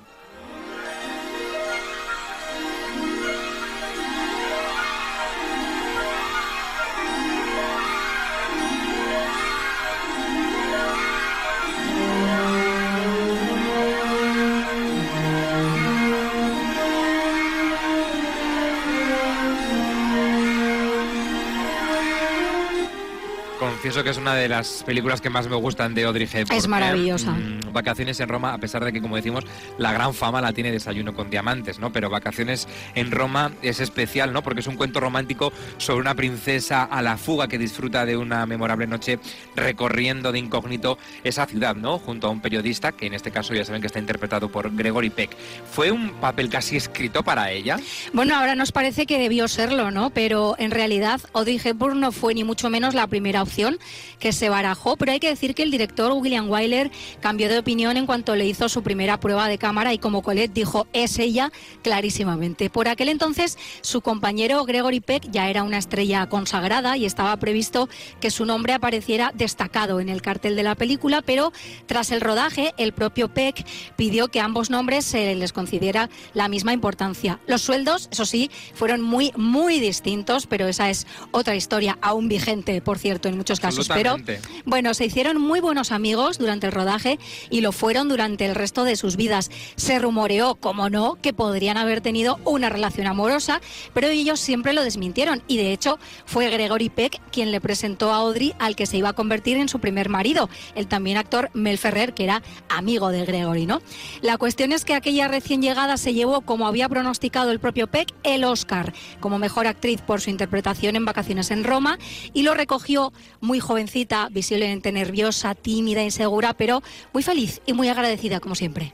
Confieso 23.87 24.03
que 24.03 24.09
es 24.09 24.17
una 24.17 24.35
de 24.35 24.49
las 24.49 24.83
películas 24.83 25.21
que 25.21 25.29
más 25.29 25.47
me 25.47 25.55
gustan 25.55 25.95
de 25.95 26.03
Audrey 26.03 26.27
Hepburn. 26.29 26.57
Es 26.57 26.67
maravillosa. 26.67 27.31
Mm, 27.31 27.71
Vacaciones 27.71 28.19
en 28.19 28.27
Roma, 28.27 28.53
a 28.53 28.57
pesar 28.57 28.83
de 28.83 28.91
que, 28.91 29.01
como 29.01 29.15
decimos, 29.15 29.45
la 29.77 29.93
gran 29.93 30.13
fama 30.13 30.41
la 30.41 30.51
tiene 30.51 30.73
Desayuno 30.73 31.13
con 31.13 31.29
Diamantes, 31.29 31.79
¿no? 31.79 31.93
Pero 31.93 32.09
Vacaciones 32.09 32.67
en 32.95 33.11
Roma 33.11 33.53
es 33.61 33.79
especial, 33.79 34.33
¿no? 34.33 34.43
Porque 34.43 34.59
es 34.59 34.67
un 34.67 34.75
cuento 34.75 34.99
romántico 34.99 35.53
sobre 35.77 36.01
una 36.01 36.15
princesa 36.15 36.83
a 36.83 37.01
la 37.01 37.15
fuga 37.15 37.47
que 37.47 37.57
disfruta 37.57 38.05
de 38.05 38.17
una 38.17 38.45
memorable 38.45 38.87
noche 38.87 39.19
recorriendo 39.55 40.33
de 40.33 40.39
incógnito 40.39 40.97
esa 41.23 41.45
ciudad, 41.45 41.73
¿no? 41.77 41.97
Junto 41.97 42.27
a 42.27 42.29
un 42.29 42.41
periodista, 42.41 42.91
que 42.91 43.05
en 43.05 43.13
este 43.13 43.31
caso 43.31 43.53
ya 43.53 43.63
saben 43.63 43.79
que 43.79 43.87
está 43.87 43.99
interpretado 43.99 44.49
por 44.49 44.75
Gregory 44.75 45.11
Peck. 45.11 45.33
¿Fue 45.71 45.91
un 45.91 46.09
papel 46.15 46.49
casi 46.49 46.75
escrito 46.75 47.23
para 47.23 47.51
ella? 47.51 47.79
Bueno, 48.11 48.35
ahora 48.35 48.55
nos 48.55 48.73
parece 48.73 49.05
que 49.05 49.17
debió 49.17 49.47
serlo, 49.47 49.91
¿no? 49.91 50.09
Pero 50.09 50.55
en 50.59 50.71
realidad 50.71 51.21
Audrey 51.31 51.61
Hepburn 51.63 52.01
no 52.01 52.11
fue 52.11 52.33
ni 52.33 52.43
mucho 52.43 52.69
menos 52.69 52.93
la 52.93 53.07
primera 53.07 53.41
opción 53.41 53.76
que 54.19 54.31
se 54.31 54.49
barajó, 54.49 54.97
pero 54.97 55.11
hay 55.11 55.19
que 55.19 55.29
decir 55.29 55.55
que 55.55 55.63
el 55.63 55.71
director 55.71 56.11
William 56.11 56.49
Wyler 56.49 56.91
cambió 57.19 57.49
de 57.49 57.59
opinión 57.59 57.97
en 57.97 58.05
cuanto 58.05 58.35
le 58.35 58.45
hizo 58.45 58.69
su 58.69 58.83
primera 58.83 59.19
prueba 59.19 59.47
de 59.47 59.57
cámara 59.57 59.93
y 59.93 59.97
como 59.97 60.21
Colette 60.21 60.53
dijo, 60.53 60.87
es 60.93 61.19
ella 61.19 61.51
clarísimamente. 61.83 62.69
Por 62.69 62.87
aquel 62.87 63.09
entonces 63.09 63.57
su 63.81 64.01
compañero 64.01 64.63
Gregory 64.65 64.99
Peck 64.99 65.27
ya 65.31 65.49
era 65.49 65.63
una 65.63 65.77
estrella 65.77 66.27
consagrada 66.27 66.97
y 66.97 67.05
estaba 67.05 67.35
previsto 67.37 67.89
que 68.19 68.31
su 68.31 68.45
nombre 68.45 68.73
apareciera 68.73 69.31
destacado 69.33 69.99
en 69.99 70.09
el 70.09 70.21
cartel 70.21 70.55
de 70.55 70.63
la 70.63 70.75
película, 70.75 71.21
pero 71.21 71.51
tras 71.85 72.11
el 72.11 72.21
rodaje 72.21 72.73
el 72.77 72.93
propio 72.93 73.29
Peck 73.33 73.65
pidió 73.95 74.27
que 74.29 74.39
ambos 74.39 74.69
nombres 74.69 75.05
se 75.05 75.35
les 75.35 75.53
considera 75.53 76.09
la 76.33 76.47
misma 76.47 76.73
importancia. 76.73 77.39
Los 77.47 77.61
sueldos, 77.61 78.09
eso 78.11 78.25
sí, 78.25 78.49
fueron 78.73 79.01
muy, 79.01 79.31
muy 79.35 79.79
distintos, 79.79 80.47
pero 80.47 80.67
esa 80.67 80.89
es 80.89 81.07
otra 81.31 81.55
historia 81.55 81.97
aún 82.01 82.27
vigente, 82.27 82.81
por 82.81 82.97
cierto, 82.97 83.29
en 83.29 83.37
muchos 83.37 83.59
casos. 83.59 83.66
Pero 83.93 84.17
bueno, 84.65 84.93
se 84.93 85.05
hicieron 85.05 85.41
muy 85.41 85.59
buenos 85.59 85.91
amigos 85.91 86.37
durante 86.37 86.67
el 86.67 86.73
rodaje 86.73 87.19
y 87.49 87.61
lo 87.61 87.71
fueron 87.71 88.09
durante 88.09 88.45
el 88.45 88.55
resto 88.55 88.83
de 88.83 88.95
sus 88.95 89.15
vidas. 89.15 89.49
Se 89.75 89.99
rumoreó, 89.99 90.55
como 90.55 90.89
no, 90.89 91.15
que 91.21 91.33
podrían 91.33 91.77
haber 91.77 92.01
tenido 92.01 92.39
una 92.45 92.69
relación 92.69 93.07
amorosa, 93.07 93.61
pero 93.93 94.07
ellos 94.07 94.39
siempre 94.39 94.73
lo 94.73 94.83
desmintieron. 94.83 95.43
Y 95.47 95.57
de 95.57 95.73
hecho, 95.73 95.99
fue 96.25 96.49
Gregory 96.49 96.89
Peck 96.89 97.21
quien 97.31 97.51
le 97.51 97.61
presentó 97.61 98.11
a 98.11 98.17
Audrey 98.17 98.53
al 98.59 98.75
que 98.75 98.85
se 98.85 98.97
iba 98.97 99.09
a 99.09 99.13
convertir 99.13 99.57
en 99.57 99.69
su 99.69 99.79
primer 99.79 100.09
marido, 100.09 100.49
el 100.75 100.87
también 100.87 101.17
actor 101.17 101.49
Mel 101.53 101.77
Ferrer, 101.77 102.13
que 102.13 102.23
era 102.23 102.41
amigo 102.69 103.09
de 103.09 103.25
Gregory, 103.25 103.65
¿no? 103.65 103.81
La 104.21 104.37
cuestión 104.37 104.71
es 104.71 104.85
que 104.85 104.93
aquella 104.93 105.27
recién 105.27 105.61
llegada 105.61 105.97
se 105.97 106.13
llevó, 106.13 106.41
como 106.41 106.67
había 106.67 106.89
pronosticado 106.89 107.51
el 107.51 107.59
propio 107.59 107.87
Peck, 107.87 108.13
el 108.23 108.43
Oscar 108.43 108.93
como 109.19 109.39
mejor 109.39 109.67
actriz 109.67 110.01
por 110.01 110.21
su 110.21 110.29
interpretación 110.29 110.95
en 110.95 111.05
Vacaciones 111.05 111.51
en 111.51 111.63
Roma 111.63 111.97
y 112.33 112.43
lo 112.43 112.53
recogió 112.53 113.13
muy 113.41 113.56
jovencita, 113.59 114.29
visiblemente 114.31 114.91
nerviosa, 114.91 115.55
tímida, 115.55 116.03
insegura, 116.03 116.53
pero 116.53 116.81
muy 117.13 117.23
feliz 117.23 117.61
y 117.65 117.73
muy 117.73 117.89
agradecida 117.89 118.39
como 118.39 118.55
siempre. 118.55 118.93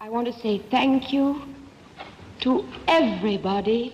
I 0.00 0.08
want 0.08 0.26
to 0.26 0.34
say 0.40 0.60
thank 0.70 1.12
you 1.12 1.42
to 2.40 2.64
everybody 2.86 3.92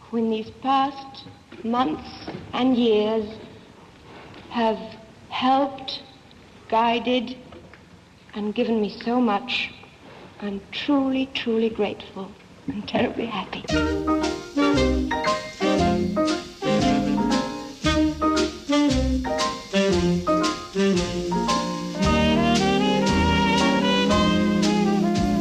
who 0.00 0.18
in 0.18 0.30
these 0.30 0.50
past 0.62 1.26
months 1.62 2.08
and 2.52 2.76
years 2.76 3.24
have 4.50 4.78
helped, 5.28 6.02
guided, 6.68 7.36
and 8.34 8.54
given 8.54 8.80
me 8.80 8.90
so 9.04 9.20
much. 9.20 9.72
I'm 10.40 10.60
truly, 10.70 11.28
truly 11.32 11.70
grateful 11.70 12.30
and 12.68 12.86
terribly 12.86 13.26
happy. 13.26 13.64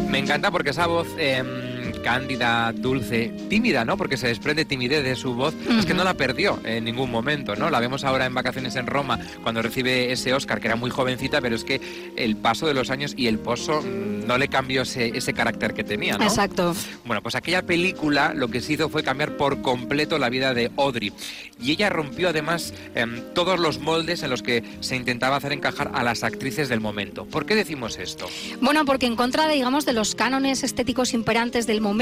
Me 0.10 0.20
encanta 0.20 0.50
porque 0.50 0.70
esa 0.70 0.88
voz 0.88 1.08
em, 1.18 1.75
cándida, 2.06 2.72
dulce, 2.72 3.34
tímida, 3.50 3.84
¿no? 3.84 3.98
Porque 3.98 4.16
se 4.16 4.28
desprende 4.28 4.64
timidez 4.64 5.04
de 5.04 5.16
su 5.16 5.34
voz. 5.34 5.56
Es 5.68 5.88
que 5.88 5.96
no 5.96 6.04
la 6.04 6.14
perdió 6.14 6.60
en 6.64 6.84
ningún 6.84 7.10
momento, 7.10 7.56
¿no? 7.56 7.72
La 7.72 7.80
vemos 7.80 8.04
ahora 8.04 8.28
en 8.28 8.34
vacaciones 8.36 8.76
en 8.76 8.86
Roma 8.86 9.20
cuando 9.42 9.64
recibe 9.64 10.12
ese 10.12 10.32
Oscar, 10.32 10.62
que 10.62 10.68
era 10.68 10.76
muy 10.76 10.92
jovencita, 10.92 11.42
pero 11.42 11.56
es 11.56 11.64
que 11.64 11.82
el 12.16 12.36
paso 12.36 12.68
de 12.68 12.76
los 12.76 12.92
años 12.92 13.16
y 13.18 13.26
el 13.26 13.40
pozo 13.40 13.82
mm, 13.82 14.28
no 14.28 14.38
le 14.38 14.50
cambió 14.50 14.84
ese, 14.84 15.18
ese 15.18 15.34
carácter 15.34 15.74
que 15.74 15.84
tenía, 15.84 16.16
¿no? 16.20 16.26
Exacto. 16.26 16.76
Bueno, 17.06 17.24
pues 17.24 17.34
aquella 17.34 17.64
película 17.64 18.36
lo 18.36 18.50
que 18.50 18.62
se 18.62 18.74
hizo 18.74 18.88
fue 18.88 19.02
cambiar 19.02 19.36
por 19.36 19.64
completo 19.64 20.20
la 20.20 20.30
vida 20.30 20.54
de 20.54 20.72
Audrey. 20.78 21.12
Y 21.60 21.72
ella 21.72 21.90
rompió 21.90 22.30
además 22.30 22.72
em, 22.94 23.34
todos 23.34 23.60
los 23.60 23.80
moldes 23.80 24.22
en 24.22 24.30
los 24.30 24.44
que 24.44 24.64
se 24.82 24.96
intentaba 24.96 25.38
hacer 25.38 25.54
encajar 25.54 25.90
a 25.96 26.04
las 26.04 26.24
actrices 26.24 26.70
del 26.70 26.82
momento. 26.82 27.26
¿Por 27.26 27.48
qué 27.48 27.56
decimos 27.56 27.98
esto? 27.98 28.28
Bueno, 28.62 28.86
porque 28.86 29.08
en 29.08 29.16
contra, 29.16 29.48
de, 29.48 29.56
digamos, 29.56 29.86
de 29.86 29.94
los 29.94 30.14
cánones 30.14 30.64
estéticos 30.64 31.16
imperantes 31.16 31.66
del 31.66 31.82
momento, 31.82 31.95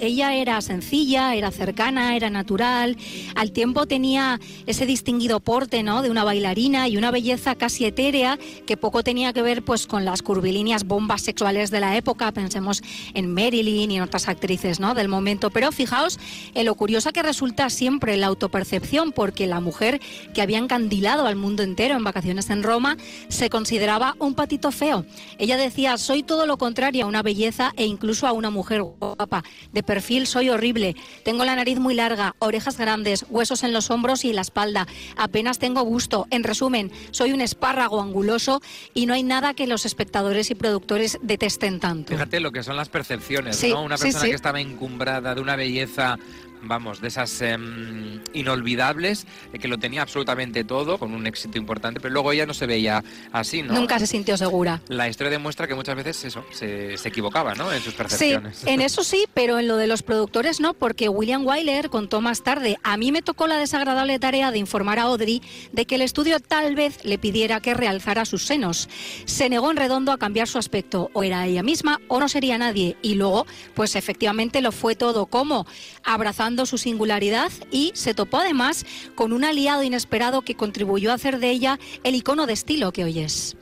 ella 0.00 0.34
era 0.34 0.60
sencilla, 0.60 1.34
era 1.34 1.50
cercana, 1.50 2.16
era 2.16 2.30
natural. 2.30 2.96
Al 3.34 3.52
tiempo 3.52 3.86
tenía 3.86 4.40
ese 4.66 4.86
distinguido 4.86 5.40
porte, 5.40 5.82
¿no? 5.82 6.02
De 6.02 6.10
una 6.10 6.24
bailarina 6.24 6.88
y 6.88 6.96
una 6.96 7.10
belleza 7.10 7.54
casi 7.54 7.84
etérea 7.84 8.38
que 8.66 8.76
poco 8.76 9.02
tenía 9.02 9.32
que 9.32 9.42
ver, 9.42 9.64
pues, 9.64 9.86
con 9.86 10.04
las 10.04 10.22
curvilíneas 10.22 10.84
bombas 10.84 11.22
sexuales 11.22 11.70
de 11.70 11.80
la 11.80 11.96
época. 11.96 12.32
Pensemos 12.32 12.82
en 13.14 13.32
Marilyn 13.32 13.90
y 13.90 13.96
en 13.96 14.02
otras 14.02 14.28
actrices, 14.28 14.80
¿no? 14.80 14.94
Del 14.94 15.08
momento. 15.08 15.50
Pero 15.50 15.72
fijaos 15.72 16.18
en 16.54 16.66
lo 16.66 16.74
curiosa 16.74 17.12
que 17.12 17.22
resulta 17.22 17.70
siempre 17.70 18.16
la 18.16 18.26
autopercepción, 18.26 19.12
porque 19.12 19.46
la 19.46 19.60
mujer 19.60 20.00
que 20.32 20.42
había 20.42 20.58
encandilado 20.58 21.26
al 21.26 21.36
mundo 21.36 21.62
entero 21.62 21.96
en 21.96 22.04
vacaciones 22.04 22.50
en 22.50 22.62
Roma 22.62 22.96
se 23.28 23.50
consideraba 23.50 24.16
un 24.18 24.34
patito 24.34 24.70
feo. 24.72 25.04
Ella 25.38 25.56
decía, 25.56 25.98
soy 25.98 26.22
todo 26.22 26.46
lo 26.46 26.56
contrario 26.56 27.04
a 27.04 27.08
una 27.08 27.22
belleza 27.22 27.72
e 27.76 27.86
incluso 27.86 28.26
a 28.26 28.32
una 28.32 28.50
mujer 28.50 28.82
guapa. 28.82 29.33
De 29.72 29.82
perfil 29.82 30.26
soy 30.26 30.50
horrible, 30.50 30.94
tengo 31.24 31.44
la 31.44 31.56
nariz 31.56 31.78
muy 31.78 31.94
larga, 31.94 32.36
orejas 32.38 32.76
grandes, 32.78 33.24
huesos 33.30 33.62
en 33.64 33.72
los 33.72 33.90
hombros 33.90 34.24
y 34.24 34.30
en 34.30 34.36
la 34.36 34.42
espalda, 34.42 34.86
apenas 35.16 35.58
tengo 35.58 35.82
gusto. 35.82 36.26
En 36.30 36.44
resumen, 36.44 36.92
soy 37.10 37.32
un 37.32 37.40
espárrago 37.40 38.00
anguloso 38.00 38.60
y 38.92 39.06
no 39.06 39.14
hay 39.14 39.22
nada 39.22 39.54
que 39.54 39.66
los 39.66 39.86
espectadores 39.86 40.50
y 40.50 40.54
productores 40.54 41.18
detesten 41.22 41.80
tanto. 41.80 42.12
Fíjate 42.12 42.40
lo 42.40 42.52
que 42.52 42.62
son 42.62 42.76
las 42.76 42.88
percepciones, 42.88 43.56
Sí, 43.56 43.70
¿no? 43.70 43.82
Una 43.82 43.96
sí, 43.96 44.04
persona 44.04 44.24
sí. 44.24 44.30
que 44.30 44.36
estaba 44.36 44.60
encumbrada 44.60 45.34
de 45.34 45.40
una 45.40 45.56
belleza 45.56 46.18
vamos, 46.66 47.00
de 47.00 47.08
esas 47.08 47.40
em, 47.42 48.20
inolvidables, 48.32 49.26
eh, 49.52 49.58
que 49.58 49.68
lo 49.68 49.78
tenía 49.78 50.02
absolutamente 50.02 50.64
todo, 50.64 50.98
con 50.98 51.14
un 51.14 51.26
éxito 51.26 51.58
importante, 51.58 52.00
pero 52.00 52.12
luego 52.12 52.32
ella 52.32 52.46
no 52.46 52.54
se 52.54 52.66
veía 52.66 53.02
así, 53.32 53.62
¿no? 53.62 53.74
Nunca 53.74 53.98
se 53.98 54.06
sintió 54.06 54.36
segura. 54.36 54.80
La 54.88 55.08
historia 55.08 55.30
demuestra 55.30 55.66
que 55.66 55.74
muchas 55.74 55.96
veces 55.96 56.24
eso, 56.24 56.44
se, 56.50 56.96
se 56.96 57.08
equivocaba, 57.08 57.54
¿no? 57.54 57.72
En 57.72 57.82
sus 57.82 57.94
percepciones. 57.94 58.58
Sí, 58.58 58.68
en 58.68 58.80
eso 58.80 59.04
sí, 59.04 59.26
pero 59.34 59.58
en 59.58 59.68
lo 59.68 59.76
de 59.76 59.86
los 59.86 60.02
productores 60.02 60.60
no, 60.60 60.74
porque 60.74 61.08
William 61.08 61.46
Wyler 61.46 61.90
contó 61.90 62.20
más 62.20 62.42
tarde, 62.42 62.78
a 62.82 62.96
mí 62.96 63.12
me 63.12 63.22
tocó 63.22 63.46
la 63.46 63.56
desagradable 63.56 64.18
tarea 64.18 64.50
de 64.50 64.58
informar 64.58 64.98
a 64.98 65.02
Audrey 65.02 65.42
de 65.72 65.86
que 65.86 65.96
el 65.96 66.02
estudio 66.02 66.40
tal 66.40 66.74
vez 66.74 67.04
le 67.04 67.18
pidiera 67.18 67.60
que 67.60 67.74
realzara 67.74 68.24
sus 68.24 68.46
senos. 68.46 68.88
Se 69.24 69.48
negó 69.48 69.70
en 69.70 69.76
redondo 69.76 70.12
a 70.12 70.18
cambiar 70.18 70.48
su 70.48 70.58
aspecto, 70.58 71.10
o 71.12 71.22
era 71.22 71.46
ella 71.46 71.62
misma 71.62 72.00
o 72.08 72.20
no 72.20 72.28
sería 72.28 72.58
nadie, 72.58 72.96
y 73.02 73.14
luego, 73.14 73.46
pues 73.74 73.96
efectivamente 73.96 74.60
lo 74.60 74.72
fue 74.72 74.94
todo 74.94 75.26
como 75.26 75.66
abrazando 76.04 76.53
su 76.64 76.78
singularidad 76.78 77.50
y 77.70 77.92
se 77.94 78.14
topó 78.14 78.38
además 78.38 78.86
con 79.14 79.32
un 79.32 79.44
aliado 79.44 79.82
inesperado 79.82 80.42
que 80.42 80.54
contribuyó 80.54 81.10
a 81.10 81.14
hacer 81.14 81.38
de 81.38 81.50
ella 81.50 81.78
el 82.04 82.14
icono 82.14 82.46
de 82.46 82.52
estilo 82.54 82.92
que 82.92 83.04
hoy 83.04 83.18
es. 83.18 83.56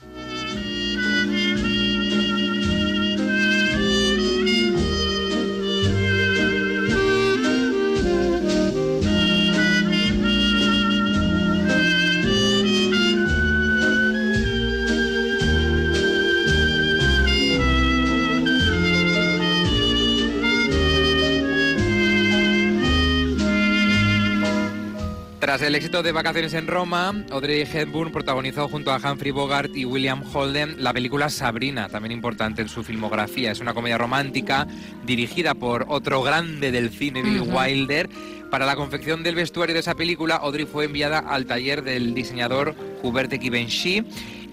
Tras 25.52 25.60
el 25.60 25.74
éxito 25.74 26.02
de 26.02 26.12
Vacaciones 26.12 26.54
en 26.54 26.66
Roma, 26.66 27.12
Audrey 27.30 27.68
Hepburn 27.70 28.10
protagonizó 28.10 28.68
junto 28.68 28.90
a 28.90 28.96
Humphrey 28.96 29.32
Bogart 29.32 29.76
y 29.76 29.84
William 29.84 30.24
Holden 30.32 30.82
la 30.82 30.94
película 30.94 31.28
Sabrina, 31.28 31.90
también 31.90 32.12
importante 32.12 32.62
en 32.62 32.70
su 32.70 32.82
filmografía. 32.82 33.50
Es 33.50 33.60
una 33.60 33.74
comedia 33.74 33.98
romántica 33.98 34.66
dirigida 35.04 35.52
por 35.52 35.84
otro 35.88 36.22
grande 36.22 36.72
del 36.72 36.88
cine, 36.88 37.20
Bill 37.20 37.42
Wilder. 37.42 38.08
Para 38.50 38.64
la 38.64 38.76
confección 38.76 39.22
del 39.22 39.34
vestuario 39.34 39.74
de 39.74 39.80
esa 39.80 39.94
película, 39.94 40.36
Audrey 40.36 40.64
fue 40.64 40.86
enviada 40.86 41.18
al 41.18 41.44
taller 41.44 41.82
del 41.82 42.14
diseñador 42.14 42.74
Hubert 43.02 43.28
de 43.30 43.38
Givenchy 43.38 44.06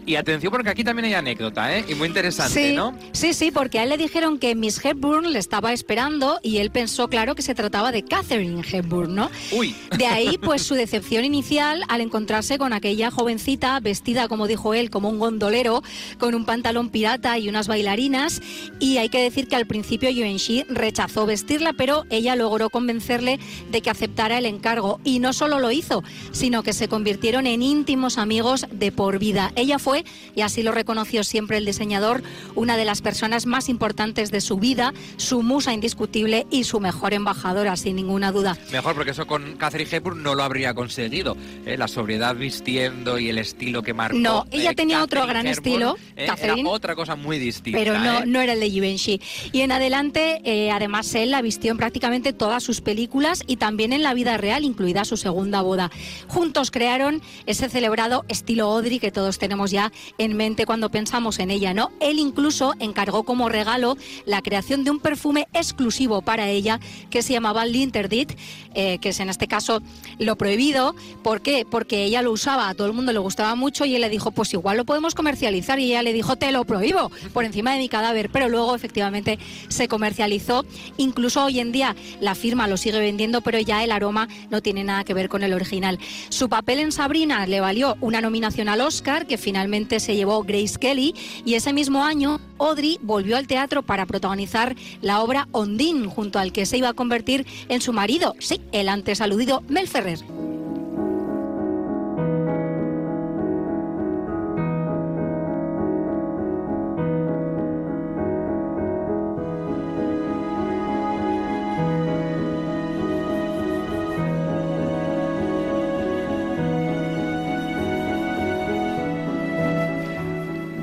y 0.10 0.16
atención 0.16 0.50
porque 0.52 0.72
aquí 0.72 0.84
también 0.84 1.06
hay 1.06 1.14
anécdota, 1.14 1.78
¿eh? 1.78 1.86
Y 1.88 1.94
muy 1.94 2.08
interesante, 2.08 2.70
sí, 2.70 2.76
¿no? 2.76 2.98
Sí, 3.12 3.36
sí, 3.36 3.52
porque 3.52 3.78
a 3.78 3.84
él 3.84 3.90
le 3.90 3.98
dijeron 3.98 4.40
que 4.40 4.56
Miss 4.56 4.84
Hepburn 4.84 5.32
le 5.32 5.38
estaba 5.38 5.72
esperando 5.72 6.40
y 6.42 6.58
él 6.58 6.72
pensó, 6.72 7.10
claro, 7.10 7.36
que 7.36 7.44
se 7.44 7.54
trataba 7.54 7.92
de 7.92 8.04
Catherine 8.04 8.64
Hepburn, 8.68 9.14
¿no? 9.14 9.30
Uy. 9.52 9.76
De 9.96 10.08
ahí, 10.08 10.38
pues, 10.42 10.64
su 10.64 10.74
decepción 10.74 11.26
inicial 11.26 11.84
al 11.90 12.02
encontrarse 12.02 12.58
con 12.58 12.74
aquella 12.74 13.12
jovencita 13.12 13.80
vestida, 13.82 14.28
como 14.28 14.48
dijo 14.48 14.74
él, 14.74 14.90
como 14.90 15.10
un 15.10 15.20
gondolero, 15.20 15.84
con 16.18 16.34
un 16.34 16.44
pantalón 16.44 16.90
pirata 16.90 17.38
y 17.38 17.48
unas 17.48 17.68
bailarinas. 17.68 18.42
Y 18.80 18.98
hay 18.98 19.10
que 19.10 19.22
decir 19.22 19.48
que 19.48 19.58
al 19.58 19.68
principio 19.68 20.10
Givenchy 20.10 20.64
rechazó 20.70 21.28
vestirla, 21.28 21.74
pero 21.74 22.06
ella 22.10 22.36
logró 22.36 22.72
convencerle 22.72 23.40
de 23.70 23.82
que 23.84 23.92
aceptara 23.92 24.40
el 24.40 24.48
encargo. 24.48 25.00
Y 25.04 25.20
no 25.20 25.34
solo 25.34 25.60
lo 25.60 25.70
hizo, 25.70 26.04
sino 26.32 26.64
que 26.64 26.74
se 26.74 26.88
convirtieron 26.88 27.46
en 27.46 27.62
íntimos 27.62 28.18
amigos 28.18 28.66
de 28.72 28.92
por 28.92 29.20
vida. 29.20 29.52
Ella 29.56 29.78
fue 29.78 29.99
y 30.36 30.42
así 30.42 30.64
lo 30.64 30.72
reconoció 30.72 31.24
siempre 31.24 31.58
el 31.58 31.66
diseñador, 31.66 32.24
una 32.56 32.78
de 32.78 32.86
las 32.86 33.02
personas 33.02 33.46
más 33.46 33.70
importantes 33.70 34.32
de 34.32 34.42
su 34.42 34.58
vida, 34.58 34.94
su 35.18 35.42
musa 35.42 35.74
indiscutible 35.74 36.48
y 36.50 36.64
su 36.64 36.80
mejor 36.80 37.14
embajadora, 37.14 37.76
sin 37.76 37.96
ninguna 37.96 38.32
duda. 38.32 38.58
Mejor, 38.72 38.96
porque 38.96 39.12
eso 39.12 39.28
con 39.28 39.56
Catherine 39.58 39.90
Hepburn 39.90 40.24
no 40.24 40.36
lo 40.36 40.44
habría 40.44 40.74
conseguido. 40.74 41.38
¿eh? 41.66 41.78
La 41.78 41.88
sobriedad 41.88 42.36
vistiendo 42.36 43.20
y 43.20 43.30
el 43.30 43.38
estilo 43.38 43.82
que 43.84 43.94
marcó. 43.94 44.18
No, 44.18 44.46
ella 44.52 44.72
eh, 44.72 44.76
tenía 44.76 45.04
otro 45.04 45.22
Catherine 45.22 45.42
gran 45.42 45.48
Hepburn, 45.48 45.68
estilo, 45.68 45.98
¿eh? 46.16 46.26
Catherine, 46.28 46.62
Era 46.62 46.70
otra 46.70 46.96
cosa 46.96 47.16
muy 47.16 47.40
distinta. 47.40 47.80
pero 47.80 47.98
no, 48.00 48.20
¿eh? 48.20 48.24
no 48.26 48.42
era 48.42 48.54
el 48.54 48.60
de 48.60 48.70
Givenchy. 48.70 49.22
Y 49.52 49.62
en 49.62 49.72
adelante, 49.72 50.42
eh, 50.44 50.72
además, 50.72 51.14
él 51.16 51.32
la 51.32 51.42
vistió 51.42 51.72
en 51.72 51.78
prácticamente 51.78 52.34
todas 52.34 52.64
sus 52.64 52.82
películas 52.82 53.44
y 53.48 53.58
también 53.58 53.94
en 53.94 54.04
la 54.04 54.14
vida 54.14 54.38
real, 54.38 54.64
incluida 54.64 55.06
su 55.06 55.18
segunda 55.18 55.62
boda. 55.62 55.92
Juntos 56.28 56.72
crearon 56.72 57.22
ese 57.46 57.70
celebrado 57.70 58.26
estilo 58.28 58.66
Audrey 58.66 59.00
que 59.00 59.12
todos 59.12 59.38
tenemos 59.38 59.72
ya 59.72 59.79
en 60.18 60.36
mente 60.36 60.66
cuando 60.66 60.90
pensamos 60.90 61.40
en 61.40 61.52
ella, 61.52 61.74
¿no? 61.74 61.92
Él 62.00 62.20
incluso 62.20 62.74
encargó 62.80 63.24
como 63.24 63.50
regalo 63.50 63.98
la 64.26 64.42
creación 64.42 64.84
de 64.84 64.92
un 64.92 65.00
perfume 65.00 65.48
exclusivo 65.54 66.22
para 66.22 66.50
ella 66.50 66.80
que 67.10 67.22
se 67.22 67.34
llamaba 67.34 67.66
Linterdit, 67.66 68.34
eh, 68.76 68.98
que 69.00 69.10
es 69.10 69.20
en 69.20 69.30
este 69.30 69.48
caso 69.48 69.82
lo 70.18 70.36
prohibido. 70.36 70.96
¿Por 71.24 71.42
qué? 71.42 71.66
Porque 71.70 72.04
ella 72.04 72.22
lo 72.22 72.32
usaba, 72.32 72.70
a 72.70 72.74
todo 72.74 72.88
el 72.88 72.94
mundo 72.94 73.14
le 73.14 73.20
gustaba 73.20 73.56
mucho 73.56 73.86
y 73.86 73.96
él 73.96 74.02
le 74.02 74.10
dijo, 74.10 74.32
pues 74.32 74.54
igual 74.54 74.78
lo 74.78 74.86
podemos 74.86 75.16
comercializar 75.16 75.80
y 75.80 75.86
ella 75.86 76.04
le 76.04 76.14
dijo, 76.14 76.36
te 76.36 76.52
lo 76.52 76.66
prohíbo 76.66 77.12
por 77.34 77.46
encima 77.46 77.74
de 77.74 77.80
mi 77.80 77.90
cadáver, 77.90 78.30
pero 78.30 78.50
luego 78.50 78.76
efectivamente 78.76 79.40
se 79.68 79.88
comercializó. 79.88 80.66
Incluso 80.98 81.44
hoy 81.46 81.60
en 81.60 81.72
día 81.72 81.96
la 82.20 82.36
firma 82.36 82.68
lo 82.68 82.78
sigue 82.78 83.00
vendiendo, 83.00 83.42
pero 83.42 83.60
ya 83.60 83.84
el 83.84 83.92
aroma 83.92 84.28
no 84.50 84.62
tiene 84.62 84.84
nada 84.84 85.04
que 85.04 85.14
ver 85.14 85.30
con 85.30 85.44
el 85.44 85.54
original. 85.54 86.00
Su 86.30 86.50
papel 86.50 86.80
en 86.80 86.92
Sabrina 86.92 87.46
le 87.46 87.60
valió 87.60 87.98
una 88.02 88.22
nominación 88.22 88.70
al 88.70 88.82
Oscar, 88.82 89.28
que 89.28 89.38
finalmente 89.38 89.69
se 90.00 90.16
llevó 90.16 90.44
Grace 90.44 90.78
Kelly, 90.80 91.14
y 91.46 91.54
ese 91.54 91.74
mismo 91.74 92.04
año 92.04 92.40
Audrey 92.58 93.00
volvió 93.02 93.38
al 93.38 93.48
teatro 93.48 93.84
para 93.84 94.06
protagonizar 94.06 94.76
la 95.02 95.22
obra 95.22 95.48
Ondine, 95.52 96.08
junto 96.08 96.40
al 96.40 96.52
que 96.52 96.66
se 96.66 96.78
iba 96.78 96.90
a 96.90 96.94
convertir 96.94 97.46
en 97.70 97.82
su 97.82 97.94
marido, 97.94 98.36
sí, 98.40 98.62
el 98.72 98.90
antes 98.90 99.22
aludido 99.22 99.62
Mel 99.68 99.88
Ferrer. 99.88 100.20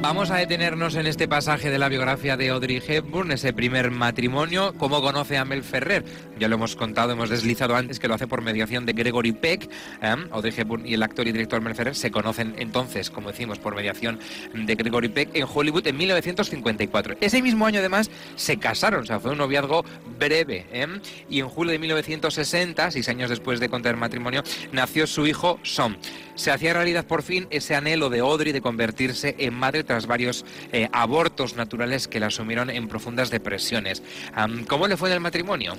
Vamos 0.08 0.30
a 0.30 0.36
detenernos 0.36 0.94
en 0.94 1.08
este 1.08 1.26
pasaje 1.26 1.68
de 1.68 1.80
la 1.80 1.88
biografía 1.88 2.36
de 2.36 2.50
Audrey 2.50 2.80
Hepburn, 2.86 3.32
ese 3.32 3.52
primer 3.52 3.90
matrimonio, 3.90 4.72
cómo 4.78 5.02
conoce 5.02 5.36
a 5.36 5.44
Mel 5.44 5.64
Ferrer. 5.64 6.04
Ya 6.38 6.46
lo 6.46 6.54
hemos 6.54 6.76
contado, 6.76 7.10
hemos 7.10 7.28
deslizado 7.28 7.74
antes 7.74 7.98
que 7.98 8.06
lo 8.06 8.14
hace 8.14 8.28
por 8.28 8.40
mediación 8.40 8.86
de 8.86 8.92
Gregory 8.92 9.32
Peck. 9.32 9.68
¿eh? 10.00 10.14
Audrey 10.30 10.54
Hepburn 10.56 10.86
y 10.86 10.94
el 10.94 11.02
actor 11.02 11.26
y 11.26 11.32
director 11.32 11.60
Mel 11.60 11.74
Ferrer 11.74 11.96
se 11.96 12.12
conocen 12.12 12.54
entonces, 12.56 13.10
como 13.10 13.32
decimos, 13.32 13.58
por 13.58 13.74
mediación 13.74 14.20
de 14.54 14.76
Gregory 14.76 15.08
Peck 15.08 15.30
en 15.34 15.44
Hollywood 15.52 15.84
en 15.88 15.96
1954. 15.96 17.16
Ese 17.20 17.42
mismo 17.42 17.66
año, 17.66 17.80
además, 17.80 18.08
se 18.36 18.58
casaron, 18.58 19.02
o 19.02 19.06
sea, 19.06 19.18
fue 19.18 19.32
un 19.32 19.38
noviazgo 19.38 19.84
breve. 20.20 20.66
¿eh? 20.70 20.86
Y 21.28 21.40
en 21.40 21.48
julio 21.48 21.72
de 21.72 21.80
1960, 21.80 22.92
seis 22.92 23.08
años 23.08 23.28
después 23.28 23.58
de 23.58 23.68
contraer 23.68 23.96
matrimonio, 23.96 24.44
nació 24.70 25.08
su 25.08 25.26
hijo 25.26 25.58
Son. 25.64 25.98
Se 26.36 26.50
hacía 26.50 26.74
realidad 26.74 27.06
por 27.06 27.22
fin 27.22 27.48
ese 27.50 27.74
anhelo 27.74 28.10
de 28.10 28.20
Audrey 28.20 28.52
de 28.52 28.60
convertirse 28.60 29.34
en 29.38 29.54
madre 29.54 29.82
tras 29.84 29.95
varios 30.04 30.44
eh, 30.72 30.90
abortos 30.92 31.56
naturales 31.56 32.08
que 32.08 32.20
la 32.20 32.28
sumieron 32.28 32.68
en 32.68 32.88
profundas 32.88 33.30
depresiones. 33.30 34.02
Am, 34.34 34.66
¿Cómo 34.66 34.86
le 34.86 34.98
fue 34.98 35.08
en 35.08 35.14
el 35.14 35.20
matrimonio? 35.20 35.74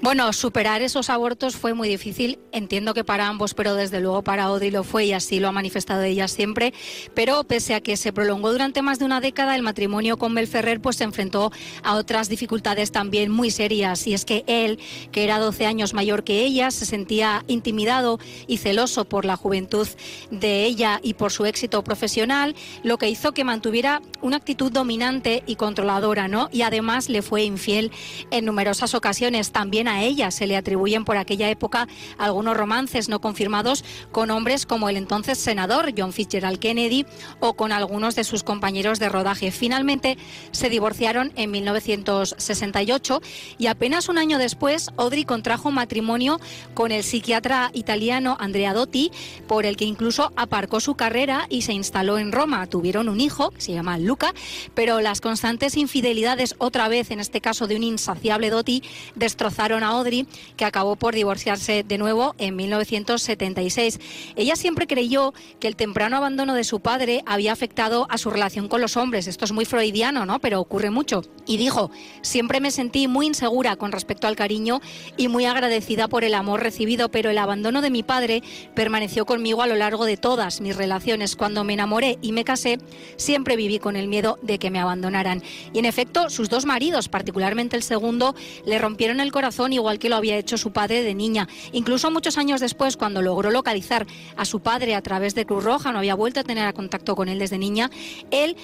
Bueno, 0.00 0.32
superar 0.32 0.82
esos 0.82 1.08
abortos 1.08 1.54
fue 1.54 1.74
muy 1.74 1.88
difícil, 1.88 2.40
entiendo 2.50 2.94
que 2.94 3.04
para 3.04 3.28
ambos, 3.28 3.54
pero 3.54 3.76
desde 3.76 4.00
luego 4.00 4.22
para 4.24 4.44
Audrey 4.44 4.72
lo 4.72 4.82
fue 4.82 5.04
y 5.04 5.12
así 5.12 5.38
lo 5.38 5.46
ha 5.46 5.52
manifestado 5.52 6.02
ella 6.02 6.26
siempre. 6.26 6.74
Pero 7.14 7.44
pese 7.44 7.74
a 7.74 7.80
que 7.80 7.96
se 7.96 8.12
prolongó 8.12 8.50
durante 8.50 8.82
más 8.82 8.98
de 8.98 9.04
una 9.04 9.20
década, 9.20 9.54
el 9.54 9.62
matrimonio 9.62 10.16
con 10.16 10.32
Mel 10.32 10.48
Ferrer 10.48 10.80
pues 10.80 10.96
se 10.96 11.04
enfrentó 11.04 11.52
a 11.84 11.94
otras 11.94 12.28
dificultades 12.28 12.90
también 12.90 13.30
muy 13.30 13.50
serias. 13.50 14.06
Y 14.06 14.14
es 14.14 14.24
que 14.24 14.44
él, 14.46 14.78
que 15.12 15.24
era 15.24 15.38
12 15.38 15.66
años 15.66 15.94
mayor 15.94 16.24
que 16.24 16.40
ella, 16.40 16.70
se 16.70 16.86
sentía 16.86 17.44
intimidado 17.46 18.18
y 18.46 18.56
celoso 18.56 19.04
por 19.04 19.24
la 19.24 19.36
juventud 19.36 19.86
de 20.30 20.64
ella 20.64 21.00
y 21.02 21.14
por 21.14 21.32
su 21.32 21.44
éxito 21.44 21.84
profesional, 21.84 22.54
lo 22.82 22.98
que 22.98 23.08
hizo 23.08 23.32
que 23.32 23.44
mantuviera 23.52 24.00
una 24.22 24.38
actitud 24.38 24.72
dominante 24.72 25.42
y 25.46 25.56
controladora, 25.56 26.26
¿no? 26.26 26.48
Y 26.52 26.62
además 26.62 27.10
le 27.10 27.20
fue 27.20 27.44
infiel 27.44 27.92
en 28.30 28.46
numerosas 28.46 28.94
ocasiones. 28.94 29.52
También 29.52 29.88
a 29.88 30.02
ella 30.02 30.30
se 30.30 30.46
le 30.46 30.56
atribuyen 30.56 31.04
por 31.04 31.18
aquella 31.18 31.50
época 31.50 31.86
algunos 32.16 32.56
romances 32.56 33.10
no 33.10 33.20
confirmados 33.20 33.84
con 34.10 34.30
hombres 34.30 34.64
como 34.64 34.88
el 34.88 34.96
entonces 34.96 35.36
senador 35.36 35.92
John 35.94 36.14
Fitzgerald 36.14 36.60
Kennedy 36.60 37.04
o 37.40 37.52
con 37.52 37.72
algunos 37.72 38.14
de 38.14 38.24
sus 38.24 38.42
compañeros 38.42 38.98
de 38.98 39.10
rodaje. 39.10 39.50
Finalmente 39.50 40.16
se 40.50 40.70
divorciaron 40.70 41.30
en 41.36 41.50
1968 41.50 43.20
y 43.58 43.66
apenas 43.66 44.08
un 44.08 44.16
año 44.16 44.38
después 44.38 44.92
Audrey 44.96 45.26
contrajo 45.26 45.70
matrimonio 45.70 46.40
con 46.72 46.90
el 46.90 47.04
psiquiatra 47.04 47.70
italiano 47.74 48.38
Andrea 48.40 48.72
Dotti, 48.72 49.10
por 49.46 49.66
el 49.66 49.76
que 49.76 49.84
incluso 49.84 50.32
aparcó 50.36 50.80
su 50.80 50.94
carrera 50.94 51.46
y 51.50 51.62
se 51.62 51.74
instaló 51.74 52.16
en 52.16 52.32
Roma. 52.32 52.66
Tuvieron 52.66 53.10
un 53.10 53.20
hijo 53.20 53.41
hijo, 53.42 53.50
que 53.50 53.60
se 53.60 53.72
llama 53.72 53.98
Luca, 53.98 54.32
pero 54.74 55.00
las 55.00 55.20
constantes 55.20 55.76
infidelidades, 55.76 56.54
otra 56.58 56.88
vez 56.88 57.10
en 57.10 57.20
este 57.20 57.40
caso 57.40 57.66
de 57.66 57.76
un 57.76 57.82
insaciable 57.82 58.50
Doti, 58.50 58.82
destrozaron 59.14 59.82
a 59.82 59.88
Audrey, 59.88 60.26
que 60.56 60.64
acabó 60.64 60.96
por 60.96 61.14
divorciarse 61.14 61.84
de 61.86 61.98
nuevo 61.98 62.34
en 62.38 62.56
1976. 62.56 64.00
Ella 64.36 64.56
siempre 64.56 64.86
creyó 64.86 65.34
que 65.60 65.68
el 65.68 65.76
temprano 65.76 66.16
abandono 66.16 66.54
de 66.54 66.64
su 66.64 66.80
padre 66.80 67.22
había 67.26 67.52
afectado 67.52 68.06
a 68.10 68.18
su 68.18 68.30
relación 68.30 68.68
con 68.68 68.80
los 68.80 68.96
hombres. 68.96 69.26
Esto 69.26 69.44
es 69.44 69.52
muy 69.52 69.64
freudiano, 69.64 70.26
¿no? 70.26 70.38
Pero 70.38 70.60
ocurre 70.60 70.90
mucho. 70.90 71.22
Y 71.46 71.56
dijo, 71.56 71.90
siempre 72.22 72.60
me 72.60 72.70
sentí 72.70 73.08
muy 73.08 73.26
insegura 73.26 73.76
con 73.76 73.92
respecto 73.92 74.26
al 74.26 74.36
cariño 74.36 74.80
y 75.16 75.28
muy 75.28 75.44
agradecida 75.44 76.08
por 76.08 76.24
el 76.24 76.34
amor 76.34 76.62
recibido, 76.62 77.10
pero 77.10 77.30
el 77.30 77.38
abandono 77.38 77.82
de 77.82 77.90
mi 77.90 78.02
padre 78.02 78.42
permaneció 78.74 79.26
conmigo 79.26 79.62
a 79.62 79.66
lo 79.66 79.74
largo 79.74 80.04
de 80.04 80.16
todas 80.16 80.60
mis 80.60 80.76
relaciones. 80.76 81.36
Cuando 81.36 81.64
me 81.64 81.74
enamoré 81.74 82.18
y 82.22 82.32
me 82.32 82.44
casé, 82.44 82.78
siempre 83.16 83.31
viví 83.56 83.78
con 83.78 83.96
el 83.96 84.08
miedo 84.08 84.38
de 84.42 84.58
que 84.58 84.70
me 84.70 84.80
abandonaran. 84.80 85.42
Y 85.72 85.78
en 85.78 85.84
efecto, 85.84 86.30
sus 86.30 86.48
dos 86.48 86.66
maridos, 86.66 87.08
particularmente 87.08 87.76
el 87.76 87.82
segundo, 87.82 88.34
le 88.64 88.78
rompieron 88.78 89.20
el 89.20 89.32
corazón 89.32 89.72
igual 89.72 89.98
que 89.98 90.08
lo 90.08 90.16
había 90.16 90.36
hecho 90.36 90.56
su 90.56 90.72
padre 90.72 91.02
de 91.02 91.14
niña. 91.14 91.48
Incluso 91.72 92.10
muchos 92.10 92.38
años 92.38 92.60
después, 92.60 92.96
cuando 92.96 93.22
logró 93.22 93.50
localizar 93.50 94.06
a 94.36 94.44
su 94.44 94.60
padre 94.60 94.94
a 94.94 95.02
través 95.02 95.34
de 95.34 95.46
Cruz 95.46 95.64
Roja, 95.64 95.92
no 95.92 95.98
había 95.98 96.14
vuelto 96.14 96.40
a 96.40 96.44
tener 96.44 96.72
contacto 96.72 97.16
con 97.16 97.28
él 97.28 97.38
desde 97.38 97.58
niña, 97.58 97.90
él 98.30 98.56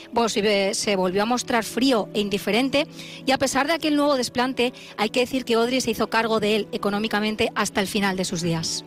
se 0.73 0.97
volvió 0.97 1.23
a 1.23 1.27
mostrar 1.27 1.65
frío 1.65 2.09
e 2.15 2.21
indiferente 2.21 2.87
y 3.27 3.33
a 3.33 3.39
pesar 3.39 3.67
de 3.67 3.75
aquel 3.75 3.97
nuevo 3.97 4.17
desplante, 4.17 4.73
hay 4.97 5.11
que 5.11 5.21
decir 5.21 5.45
que 5.45 5.55
Audrey 5.55 5.81
se 5.81 5.91
hizo 5.91 6.09
cargo 6.09 6.41
de 6.41 6.57
él 6.57 6.69
económicamente 6.73 7.51
hasta 7.55 7.81
el 7.81 7.87
final 7.87 8.17
de 8.17 8.25
sus 8.25 8.43
días. 8.43 8.85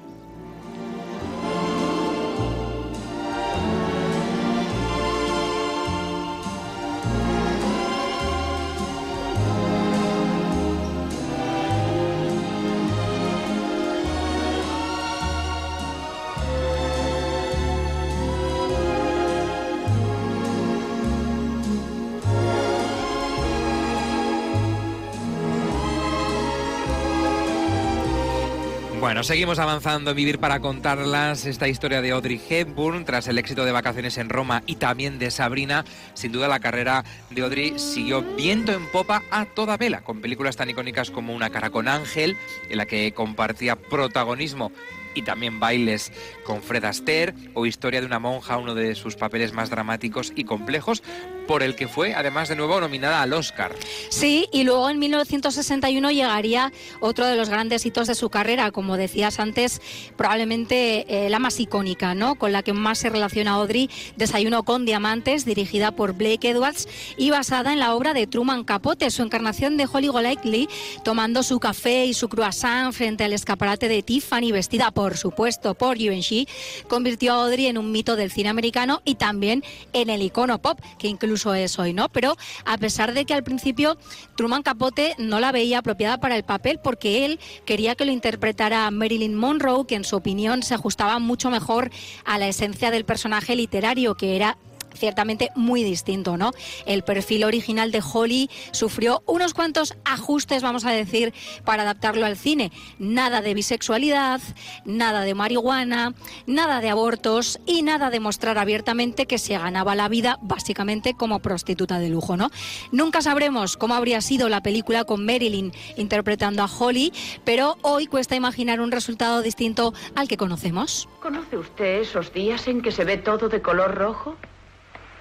Bueno, 29.12 29.26
seguimos 29.26 29.60
avanzando 29.60 30.12
en 30.12 30.16
Vivir 30.16 30.40
para 30.40 30.62
contarlas. 30.62 31.46
Esta 31.46 31.68
historia 31.68 32.02
de 32.02 32.12
Audrey 32.12 32.42
Hepburn, 32.50 33.04
tras 33.04 33.28
el 33.28 33.38
éxito 33.38 33.66
de 33.66 33.74
Vacaciones 33.74 34.18
en 34.18 34.30
Roma 34.30 34.64
y 34.66 34.78
también 34.78 35.20
de 35.20 35.32
Sabrina, 35.32 35.84
sin 36.14 36.32
duda 36.32 36.48
la 36.48 36.62
carrera 36.62 37.04
de 37.30 37.42
Audrey 37.42 37.78
siguió 37.78 38.22
viento 38.22 38.72
en 38.72 38.88
popa 38.88 39.22
a 39.30 39.44
toda 39.44 39.76
vela, 39.76 40.00
con 40.00 40.22
películas 40.22 40.56
tan 40.56 40.70
icónicas 40.70 41.12
como 41.12 41.36
Una 41.36 41.50
cara 41.50 41.72
con 41.72 41.90
Ángel, 41.90 42.38
en 42.70 42.78
la 42.78 42.86
que 42.86 43.14
compartía 43.14 43.76
protagonismo 43.76 44.72
y 45.14 45.24
también 45.24 45.60
bailes 45.60 46.14
con 46.46 46.62
Fred 46.62 46.86
Astaire 46.86 47.34
o 47.54 47.66
Historia 47.66 48.00
de 48.00 48.08
una 48.08 48.20
monja, 48.20 48.56
uno 48.56 48.76
de 48.76 48.96
sus 48.96 49.18
papeles 49.18 49.52
más 49.52 49.70
dramáticos 49.70 50.32
y 50.38 50.46
complejos, 50.46 51.04
por 51.48 51.64
el 51.64 51.76
que 51.76 51.88
fue 51.88 52.14
además 52.14 52.50
de 52.50 52.56
nuevo 52.56 52.80
nominada 52.80 53.22
al 53.22 53.34
Oscar. 53.34 53.76
Sí, 54.10 54.48
y 54.52 54.64
luego 54.64 54.90
en 54.90 55.00
1961 55.00 56.12
llegaría 56.12 56.72
otro 57.00 57.26
de 57.26 57.36
los 57.36 57.50
grandes 57.50 57.86
hitos 57.86 58.08
de 58.08 58.16
su 58.16 58.30
carrera, 58.30 58.72
como 58.72 58.98
decías 58.98 59.40
antes, 59.40 59.82
probablemente 60.16 61.26
eh, 61.26 61.30
la 61.30 61.40
más 61.40 61.60
icónica, 61.60 62.16
¿no? 62.16 62.36
Con 62.36 62.52
la 62.52 62.64
que 62.64 62.74
más 62.74 63.00
se 63.00 63.10
relaciona 63.10 63.52
Audrey, 63.52 63.90
Desayuno 64.16 64.64
con 64.64 64.86
diamantes, 64.86 65.46
dirigida 65.46 65.92
por 65.92 66.14
Blake 66.14 66.50
Edwards 66.50 66.88
y 67.18 67.30
basada 67.30 67.74
en 67.74 67.80
la 67.80 67.96
obra 67.96 68.14
de 68.14 68.28
Truman 68.28 68.64
Capote, 68.64 69.10
su 69.12 69.24
encarnación 69.24 69.78
de 69.78 69.88
Holly 69.92 70.08
Golightly, 70.08 70.70
tomando 71.04 71.44
su 71.44 71.60
café 71.60 72.06
y 72.06 72.14
su 72.14 72.30
croissant 72.30 72.94
frente 72.94 73.24
al 73.24 73.34
escaparate 73.34 73.88
de 73.88 74.04
Tiffany, 74.04 74.52
vestida 74.52 74.92
por 74.92 75.18
supuesto 75.18 75.74
por 75.76 75.98
Givenchy, 75.98 76.48
convirtió 76.88 77.34
a 77.34 77.44
Audrey 77.44 77.68
en 77.68 77.78
un 77.78 77.92
mito 77.92 78.16
del 78.16 78.32
cine 78.32 78.50
americano 78.50 79.02
y 79.06 79.16
también 79.16 79.64
en 79.94 80.10
el 80.10 80.22
icono 80.22 80.62
pop, 80.62 80.80
que 80.98 81.08
incluso 81.08 81.41
es 81.54 81.80
hoy, 81.80 81.94
¿no? 81.94 82.10
Pero 82.10 82.38
a 82.66 82.78
pesar 82.78 83.14
de 83.14 83.26
que 83.26 83.34
al 83.34 83.44
principio 83.44 83.98
Truman 84.36 84.64
Capote 84.64 85.16
no 85.18 85.40
la 85.40 85.52
veía 85.52 85.80
apropiada 85.80 86.20
para 86.20 86.36
el 86.36 86.44
papel 86.44 86.80
porque 86.82 87.26
él 87.26 87.40
quería 87.66 87.96
que 87.96 88.06
lo 88.06 88.12
interpretara 88.12 88.90
Marilyn 88.92 89.36
Monroe, 89.36 89.86
que 89.88 89.96
en 89.96 90.04
su 90.04 90.16
opinión 90.16 90.64
se 90.64 90.76
ajustaba 90.76 91.20
mucho 91.20 91.50
mejor 91.50 91.90
a 92.26 92.38
la 92.38 92.48
esencia 92.48 92.92
del 92.92 93.06
personaje 93.06 93.56
literario, 93.56 94.16
que 94.16 94.36
era 94.36 94.58
ciertamente 94.94 95.50
muy 95.56 95.84
distinto, 95.84 96.38
¿no? 96.38 96.52
El 96.86 97.04
perfil 97.04 97.44
original 97.44 97.92
de 97.92 98.02
Holly 98.02 98.50
sufrió 98.72 99.24
unos 99.26 99.54
cuantos 99.54 99.96
ajustes, 100.06 100.64
vamos 100.64 100.86
a 100.86 100.92
decir, 100.92 101.34
para 101.66 101.84
adaptarlo 101.84 102.26
al 102.26 102.38
cine. 102.38 102.72
Nada 103.00 103.42
de 103.42 103.54
bisexualidad, 103.54 104.42
nada 104.86 105.22
de 105.22 105.34
marihuana, 105.34 106.14
nada 106.46 106.82
de 106.82 106.90
abortos 106.90 107.60
y 107.66 107.82
nada 107.82 108.10
de 108.10 108.20
mostrar 108.20 108.58
abiertamente 108.58 109.26
que 109.26 109.38
se 109.38 109.58
ganaba 109.58 109.96
la 109.96 110.10
vida 110.10 110.38
básicamente 110.42 111.14
como 111.14 111.40
prostituta 111.40 112.00
de 112.00 112.10
lujo, 112.10 112.38
¿no? 112.38 112.50
Nunca 112.92 113.22
sabremos 113.22 113.78
cómo 113.78 113.96
habría 113.96 114.22
sido 114.22 114.50
la 114.50 114.62
película 114.62 115.04
con 115.04 115.26
Marilyn 115.26 115.72
interpretando 115.98 116.64
a 116.64 116.70
Holly, 116.70 117.14
pero 117.44 117.78
hoy 117.82 118.08
cuesta 118.08 118.36
imaginar 118.36 118.82
un 118.82 118.92
resultado 118.92 119.42
distinto 119.42 119.94
al 120.16 120.28
que 120.28 120.38
conocemos. 120.38 121.08
¿Conoce 121.22 121.58
usted 121.58 122.02
esos 122.02 122.34
días 122.34 122.68
en 122.68 122.82
que 122.82 122.92
se 122.92 123.04
ve 123.04 123.18
todo 123.18 123.50
de 123.50 123.62
color 123.62 123.96
rojo? 123.96 124.36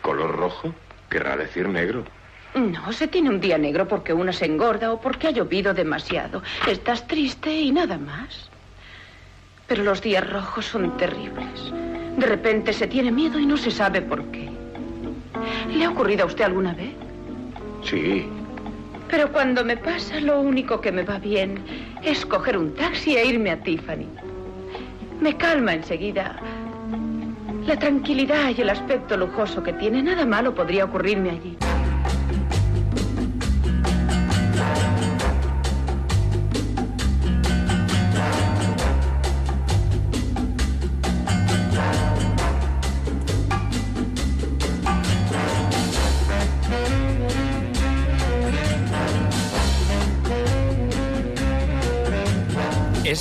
¿Color 0.02 0.36
rojo? 0.36 0.74
Querrá 1.08 1.36
decir 1.36 1.68
negro. 1.68 2.04
No, 2.54 2.92
se 2.92 3.06
tiene 3.08 3.30
un 3.30 3.40
día 3.40 3.58
negro 3.58 3.86
porque 3.86 4.12
uno 4.12 4.32
se 4.32 4.46
engorda 4.46 4.92
o 4.92 5.00
porque 5.00 5.28
ha 5.28 5.30
llovido 5.30 5.72
demasiado. 5.72 6.42
Estás 6.66 7.06
triste 7.06 7.52
y 7.52 7.70
nada 7.70 7.98
más. 7.98 8.50
Pero 9.68 9.84
los 9.84 10.02
días 10.02 10.28
rojos 10.28 10.66
son 10.66 10.96
terribles. 10.96 11.72
De 12.16 12.26
repente 12.26 12.72
se 12.72 12.88
tiene 12.88 13.12
miedo 13.12 13.38
y 13.38 13.46
no 13.46 13.56
se 13.56 13.70
sabe 13.70 14.02
por 14.02 14.24
qué. 14.32 14.50
¿Le 15.72 15.84
ha 15.84 15.90
ocurrido 15.90 16.24
a 16.24 16.26
usted 16.26 16.44
alguna 16.44 16.74
vez? 16.74 16.90
Sí. 17.84 18.26
Pero 19.08 19.30
cuando 19.32 19.64
me 19.64 19.76
pasa, 19.76 20.20
lo 20.20 20.40
único 20.40 20.80
que 20.80 20.92
me 20.92 21.04
va 21.04 21.18
bien 21.18 21.62
es 22.02 22.26
coger 22.26 22.58
un 22.58 22.74
taxi 22.74 23.16
e 23.16 23.26
irme 23.26 23.52
a 23.52 23.62
Tiffany. 23.62 24.06
Me 25.20 25.36
calma 25.36 25.74
enseguida 25.74 26.40
la 27.70 27.78
tranquilidad 27.78 28.50
y 28.56 28.62
el 28.62 28.70
aspecto 28.70 29.16
lujoso 29.16 29.62
que 29.62 29.72
tiene, 29.72 30.02
nada 30.02 30.26
malo 30.26 30.52
podría 30.52 30.86
ocurrirme 30.86 31.30
allí. 31.30 31.56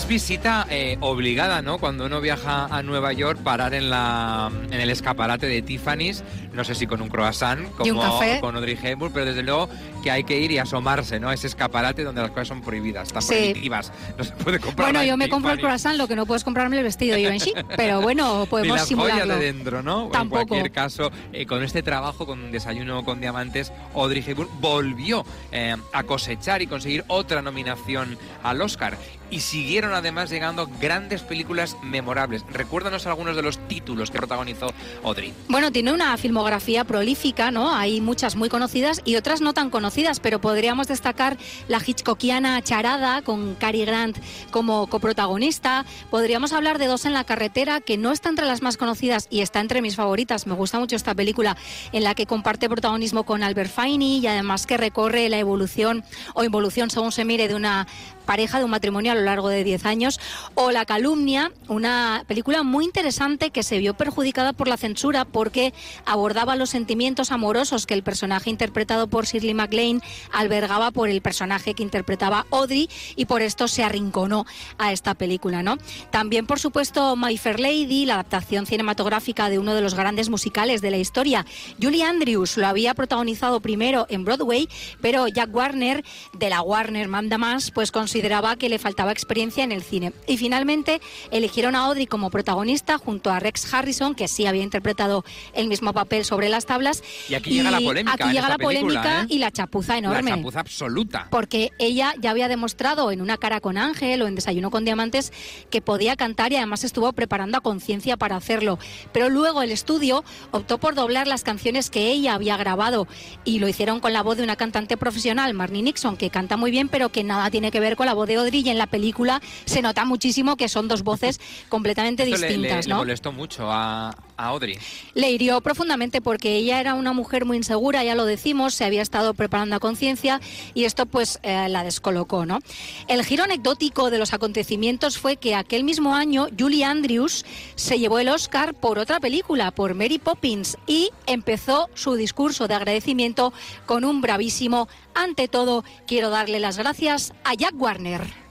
Visita 0.10 0.65
eh, 0.72 0.98
obligada, 1.02 1.62
¿no? 1.62 1.78
Cuando 1.78 2.08
uno 2.08 2.19
viaja 2.19 2.65
a 2.65 2.82
Nueva 2.82 3.13
York, 3.13 3.39
parar 3.43 3.76
en, 3.76 3.91
la, 3.91 4.52
en 4.72 4.82
el 4.82 4.89
escaparate 4.89 5.45
de 5.45 5.62
Tiffany's, 5.62 6.24
no 6.52 6.63
sé 6.63 6.74
si 6.74 6.88
con 6.88 7.00
un 7.04 7.10
croissant, 7.10 7.69
como 7.76 8.02
con 8.41 8.56
Audrey 8.56 8.78
Hepburn, 8.82 9.13
pero 9.13 9.28
desde 9.28 9.43
luego 9.43 9.69
que 10.02 10.10
hay 10.10 10.24
que 10.24 10.39
ir 10.39 10.52
y 10.52 10.58
asomarse, 10.58 11.19
¿no? 11.19 11.32
Ese 11.32 11.45
escaparate 11.45 12.04
donde 12.04 12.22
las 12.22 12.32
cosas 12.32 12.48
son 12.48 12.62
prohibidas, 12.62 13.10
están 13.10 13.24
prohibitivas, 13.24 13.93
no 14.17 14.24
se 14.24 14.32
puede 14.32 14.60
comprar. 14.60 14.91
Bueno, 14.91 15.04
yo 15.04 15.15
me 15.15 15.30
compro 15.30 15.52
el 15.52 15.60
croissant, 15.60 15.95
lo 15.95 16.08
que 16.08 16.15
no 16.15 16.26
puedes 16.26 16.43
comprarme 16.43 16.78
el 16.78 16.84
vestido 16.84 17.15
de 17.15 17.22
Givenchy, 17.22 17.54
pero 17.78 18.02
bueno, 18.02 18.45
podemos 18.50 18.78
las 18.78 18.88
simularlo. 18.88 19.36
de 19.36 19.45
dentro, 19.45 19.84
¿no? 19.84 20.10
Tampoco. 20.12 20.41
En 20.41 20.48
cualquier 20.48 20.72
caso, 20.72 21.12
eh, 21.34 21.45
con 21.45 21.62
este 21.62 21.84
trabajo, 21.84 22.26
con 22.26 22.41
un 22.41 22.52
desayuno 22.52 23.06
con 23.06 23.22
diamantes, 23.22 23.72
Audrey 23.93 24.24
Hepburn 24.26 24.50
volvió 24.60 25.24
eh, 25.52 25.76
a 25.93 26.04
cosechar 26.04 26.63
y 26.63 26.67
conseguir 26.67 27.06
otra 27.08 27.43
nominación 27.43 28.17
al 28.41 28.60
Oscar 28.62 28.98
y 29.29 29.41
siguieron 29.41 29.93
además 29.93 30.29
llegando 30.29 30.69
grandes 30.79 31.21
películas 31.21 31.77
memorables. 31.81 32.43
Recuérdanos 32.51 33.07
algunos 33.07 33.35
de 33.35 33.41
los 33.41 33.57
títulos 33.67 34.11
que 34.11 34.17
protagonizó 34.17 34.73
Audrey. 35.03 35.33
Bueno, 35.47 35.71
tiene 35.71 35.93
una 35.93 36.15
filmografía 36.17 36.83
prolífica, 36.83 37.51
¿no? 37.51 37.73
Hay 37.73 38.01
muchas 38.01 38.35
muy 38.35 38.49
conocidas 38.49 39.01
y 39.05 39.15
otras 39.15 39.41
no 39.41 39.53
tan 39.53 39.69
conocidas, 39.69 40.19
pero 40.19 40.39
podríamos 40.39 40.87
destacar 40.87 41.37
la 41.67 41.81
Hitchcockiana 41.85 42.61
Charada 42.61 43.21
con 43.21 43.55
Cary 43.55 43.85
Grant 43.85 44.17
como 44.51 44.87
coprotagonista. 44.87 45.85
Podríamos 46.09 46.53
hablar 46.53 46.77
de 46.77 46.87
Dos 46.87 47.05
en 47.05 47.13
la 47.13 47.23
carretera, 47.23 47.81
que 47.81 47.97
no 47.97 48.11
está 48.11 48.29
entre 48.29 48.45
las 48.45 48.61
más 48.61 48.77
conocidas 48.77 49.27
y 49.29 49.41
está 49.41 49.59
entre 49.59 49.81
mis 49.81 49.95
favoritas. 49.95 50.47
Me 50.47 50.55
gusta 50.55 50.79
mucho 50.79 50.95
esta 50.95 51.13
película 51.13 51.55
en 51.91 52.03
la 52.03 52.15
que 52.15 52.25
comparte 52.25 52.67
protagonismo 52.67 53.23
con 53.23 53.43
Albert 53.43 53.71
Finney 53.71 54.19
y 54.19 54.27
además 54.27 54.65
que 54.65 54.77
recorre 54.77 55.29
la 55.29 55.37
evolución 55.37 56.03
o 56.33 56.43
involución, 56.43 56.89
según 56.89 57.11
se 57.11 57.25
mire, 57.25 57.47
de 57.47 57.55
una 57.55 57.87
pareja, 58.29 58.59
de 58.59 58.65
un 58.65 58.69
matrimonio 58.69 59.11
a 59.11 59.15
lo 59.15 59.21
largo 59.21 59.49
de 59.49 59.63
10 59.63 59.87
años, 59.87 60.19
o 60.53 60.69
La 60.69 60.85
calumnia, 60.85 61.51
una 61.67 62.23
película 62.27 62.61
muy 62.61 62.85
interesante 62.85 63.49
que 63.49 63.63
se 63.63 63.79
vio 63.79 63.95
perjudicada 63.95 64.53
por 64.53 64.67
la 64.67 64.77
censura 64.77 65.25
porque 65.25 65.73
abordaba 66.05 66.55
los 66.55 66.69
sentimientos 66.69 67.31
amorosos 67.31 67.87
que 67.87 67.95
el 67.95 68.03
personaje 68.03 68.51
interpretado 68.51 69.07
por 69.07 69.25
Shirley 69.25 69.55
MacLaine 69.55 70.01
albergaba 70.31 70.91
por 70.91 71.09
el 71.09 71.21
personaje 71.21 71.73
que 71.73 71.81
interpretaba 71.81 72.45
Audrey 72.51 72.87
y 73.15 73.25
por 73.25 73.41
esto 73.41 73.67
se 73.67 73.83
arrinconó 73.83 74.45
a 74.77 74.91
esta 74.91 75.15
película, 75.15 75.63
¿no? 75.63 75.79
También, 76.11 76.45
por 76.45 76.59
supuesto, 76.59 77.15
My 77.15 77.35
Fair 77.35 77.59
Lady, 77.59 78.05
la 78.05 78.13
adaptación 78.13 78.67
cinematográfica 78.67 79.49
de 79.49 79.57
uno 79.57 79.73
de 79.73 79.81
los 79.81 79.95
grandes 79.95 80.29
musicales 80.29 80.81
de 80.81 80.91
la 80.91 80.97
historia. 80.97 81.47
Julie 81.81 82.03
Andrews 82.03 82.57
lo 82.57 82.67
había 82.67 82.93
protagonizado 82.93 83.59
primero 83.59 84.05
en 84.07 84.23
Broadway, 84.23 84.69
pero 85.01 85.27
Jack 85.27 85.49
Warner, 85.51 86.03
de 86.37 86.49
la 86.51 86.61
Warner 86.61 87.07
Manda 87.07 87.39
Más, 87.39 87.71
pues 87.71 87.91
consideraba 88.19 88.58
que 88.58 88.67
le 88.67 88.79
faltaba 88.79 89.13
experiencia 89.13 89.63
en 89.63 89.71
el 89.71 89.82
cine. 89.82 90.12
Y 90.27 90.36
finalmente 90.36 90.99
eligieron 91.32 91.73
a 91.77 91.86
Audrey 91.86 92.05
como 92.05 92.29
protagonista 92.29 92.97
junto 92.97 93.32
a 93.32 93.39
Rex 93.39 93.73
Harrison, 93.73 94.13
que 94.13 94.27
sí 94.27 94.45
había 94.45 94.62
interpretado 94.62 95.23
el 95.53 95.69
mismo 95.69 95.93
papel 95.93 96.25
sobre 96.25 96.49
las 96.49 96.65
tablas. 96.65 97.01
Y 97.29 97.36
aquí 97.36 97.51
llega 97.51 97.71
la 97.71 97.79
polémica. 97.79 98.13
Aquí 98.13 98.34
llega 98.34 98.49
la 98.49 98.58
polémica 98.58 99.21
¿eh? 99.21 99.27
y 99.29 99.38
la 99.38 99.51
chapuza 99.51 99.97
enorme. 99.97 100.32
La 100.32 100.36
chapuza 100.36 100.60
absoluta. 100.60 101.27
Porque 101.32 101.71
ella 101.79 102.13
ya 102.19 102.32
había 102.32 102.49
demostrado 102.49 103.10
en 103.13 103.21
Una 103.21 103.38
cara 103.38 103.62
con 103.62 103.77
Ángel 103.77 104.21
o 104.21 104.27
en 104.27 104.36
Desayuno 104.36 104.69
con 104.69 104.84
Diamantes 104.84 105.32
que 105.69 105.82
podía 105.82 106.17
cantar 106.17 106.51
y 106.51 106.58
además 106.58 106.84
estuvo 106.84 107.13
preparando 107.13 107.58
a 107.58 107.62
conciencia 107.62 108.17
para 108.17 108.36
hacerlo. 108.36 108.79
Pero 109.13 109.29
luego 109.29 109.62
el 109.62 109.71
estudio 109.71 110.25
optó 110.51 110.77
por 110.77 110.93
doblar 110.93 111.25
las 111.25 111.43
canciones 111.43 111.89
que 111.89 112.12
ella 112.12 112.34
había 112.34 112.58
grabado 112.58 113.08
y 113.45 113.60
lo 113.60 113.69
hicieron 113.69 114.01
con 114.01 114.12
la 114.12 114.23
voz 114.23 114.36
de 114.36 114.43
una 114.43 114.58
cantante 114.58 114.97
profesional, 114.97 115.53
Marnie 115.53 115.84
Nixon, 115.84 116.17
que 116.17 116.29
canta 116.29 116.58
muy 116.58 116.69
bien, 116.69 116.89
pero 116.89 117.08
que 117.13 117.23
nada 117.23 117.49
tiene 117.49 117.71
que 117.71 117.79
ver 117.79 117.95
con 117.95 118.09
la 118.10 118.15
voz 118.15 118.28
de 118.28 118.36
Audrey 118.36 118.62
y 118.65 118.69
en 118.69 118.80
la 118.80 118.88
película 118.88 119.39
se 119.65 119.84
nota 119.84 120.04
muchísimo 120.04 120.58
que 120.58 120.67
son 120.67 120.88
dos 120.88 121.04
voces 121.04 121.39
completamente 121.69 122.26
distintas. 122.26 122.88
Le, 122.88 122.95
molestó 122.95 123.32
mucho 123.32 123.72
a, 123.72 124.15
a 124.39 124.47
Audrey. 124.47 124.80
Le 125.13 125.30
hirió 125.32 125.62
profundamente 125.62 126.21
porque 126.21 126.56
ella 126.56 126.80
era 126.80 126.93
una 126.93 127.13
mujer 127.13 127.45
muy 127.45 127.58
insegura, 127.58 128.04
ya 128.04 128.15
lo 128.15 128.25
decimos, 128.25 128.73
se 128.73 128.86
había 128.86 129.02
estado 129.02 129.34
preparando 129.34 129.75
a 129.75 129.80
conciencia 129.80 130.39
y 130.73 130.86
esto 130.86 131.06
pues 131.06 131.39
eh, 131.43 131.67
la 131.69 131.84
descolocó, 131.84 132.45
¿no? 132.45 132.60
El 133.08 133.23
giro 133.25 133.43
anecdótico 133.43 134.10
de 134.10 134.17
los 134.17 134.34
acontecimientos 134.34 135.17
fue 135.17 135.38
que 135.38 135.56
aquel 135.56 135.84
mismo 135.84 136.15
año 136.15 136.47
Julie 136.58 136.86
Andrews 136.86 137.45
se 137.75 137.99
llevó 137.99 138.19
el 138.19 138.30
Oscar 138.30 138.73
por 138.73 138.97
otra 138.97 139.19
película, 139.19 139.71
por 139.71 139.93
Mary 139.93 140.19
Poppins, 140.19 140.78
y 140.88 141.10
empezó 141.25 141.89
su 141.93 142.15
discurso 142.15 142.67
de 142.67 142.75
agradecimiento 142.75 143.54
con 143.86 144.06
un 144.06 144.21
bravísimo 144.21 144.88
ante 145.13 145.47
todo 145.47 145.84
quiero 146.08 146.30
darle 146.30 146.60
las 146.60 146.78
gracias 146.78 147.34
a 147.43 147.54
Jack 147.54 147.73
Warner. 147.75 148.48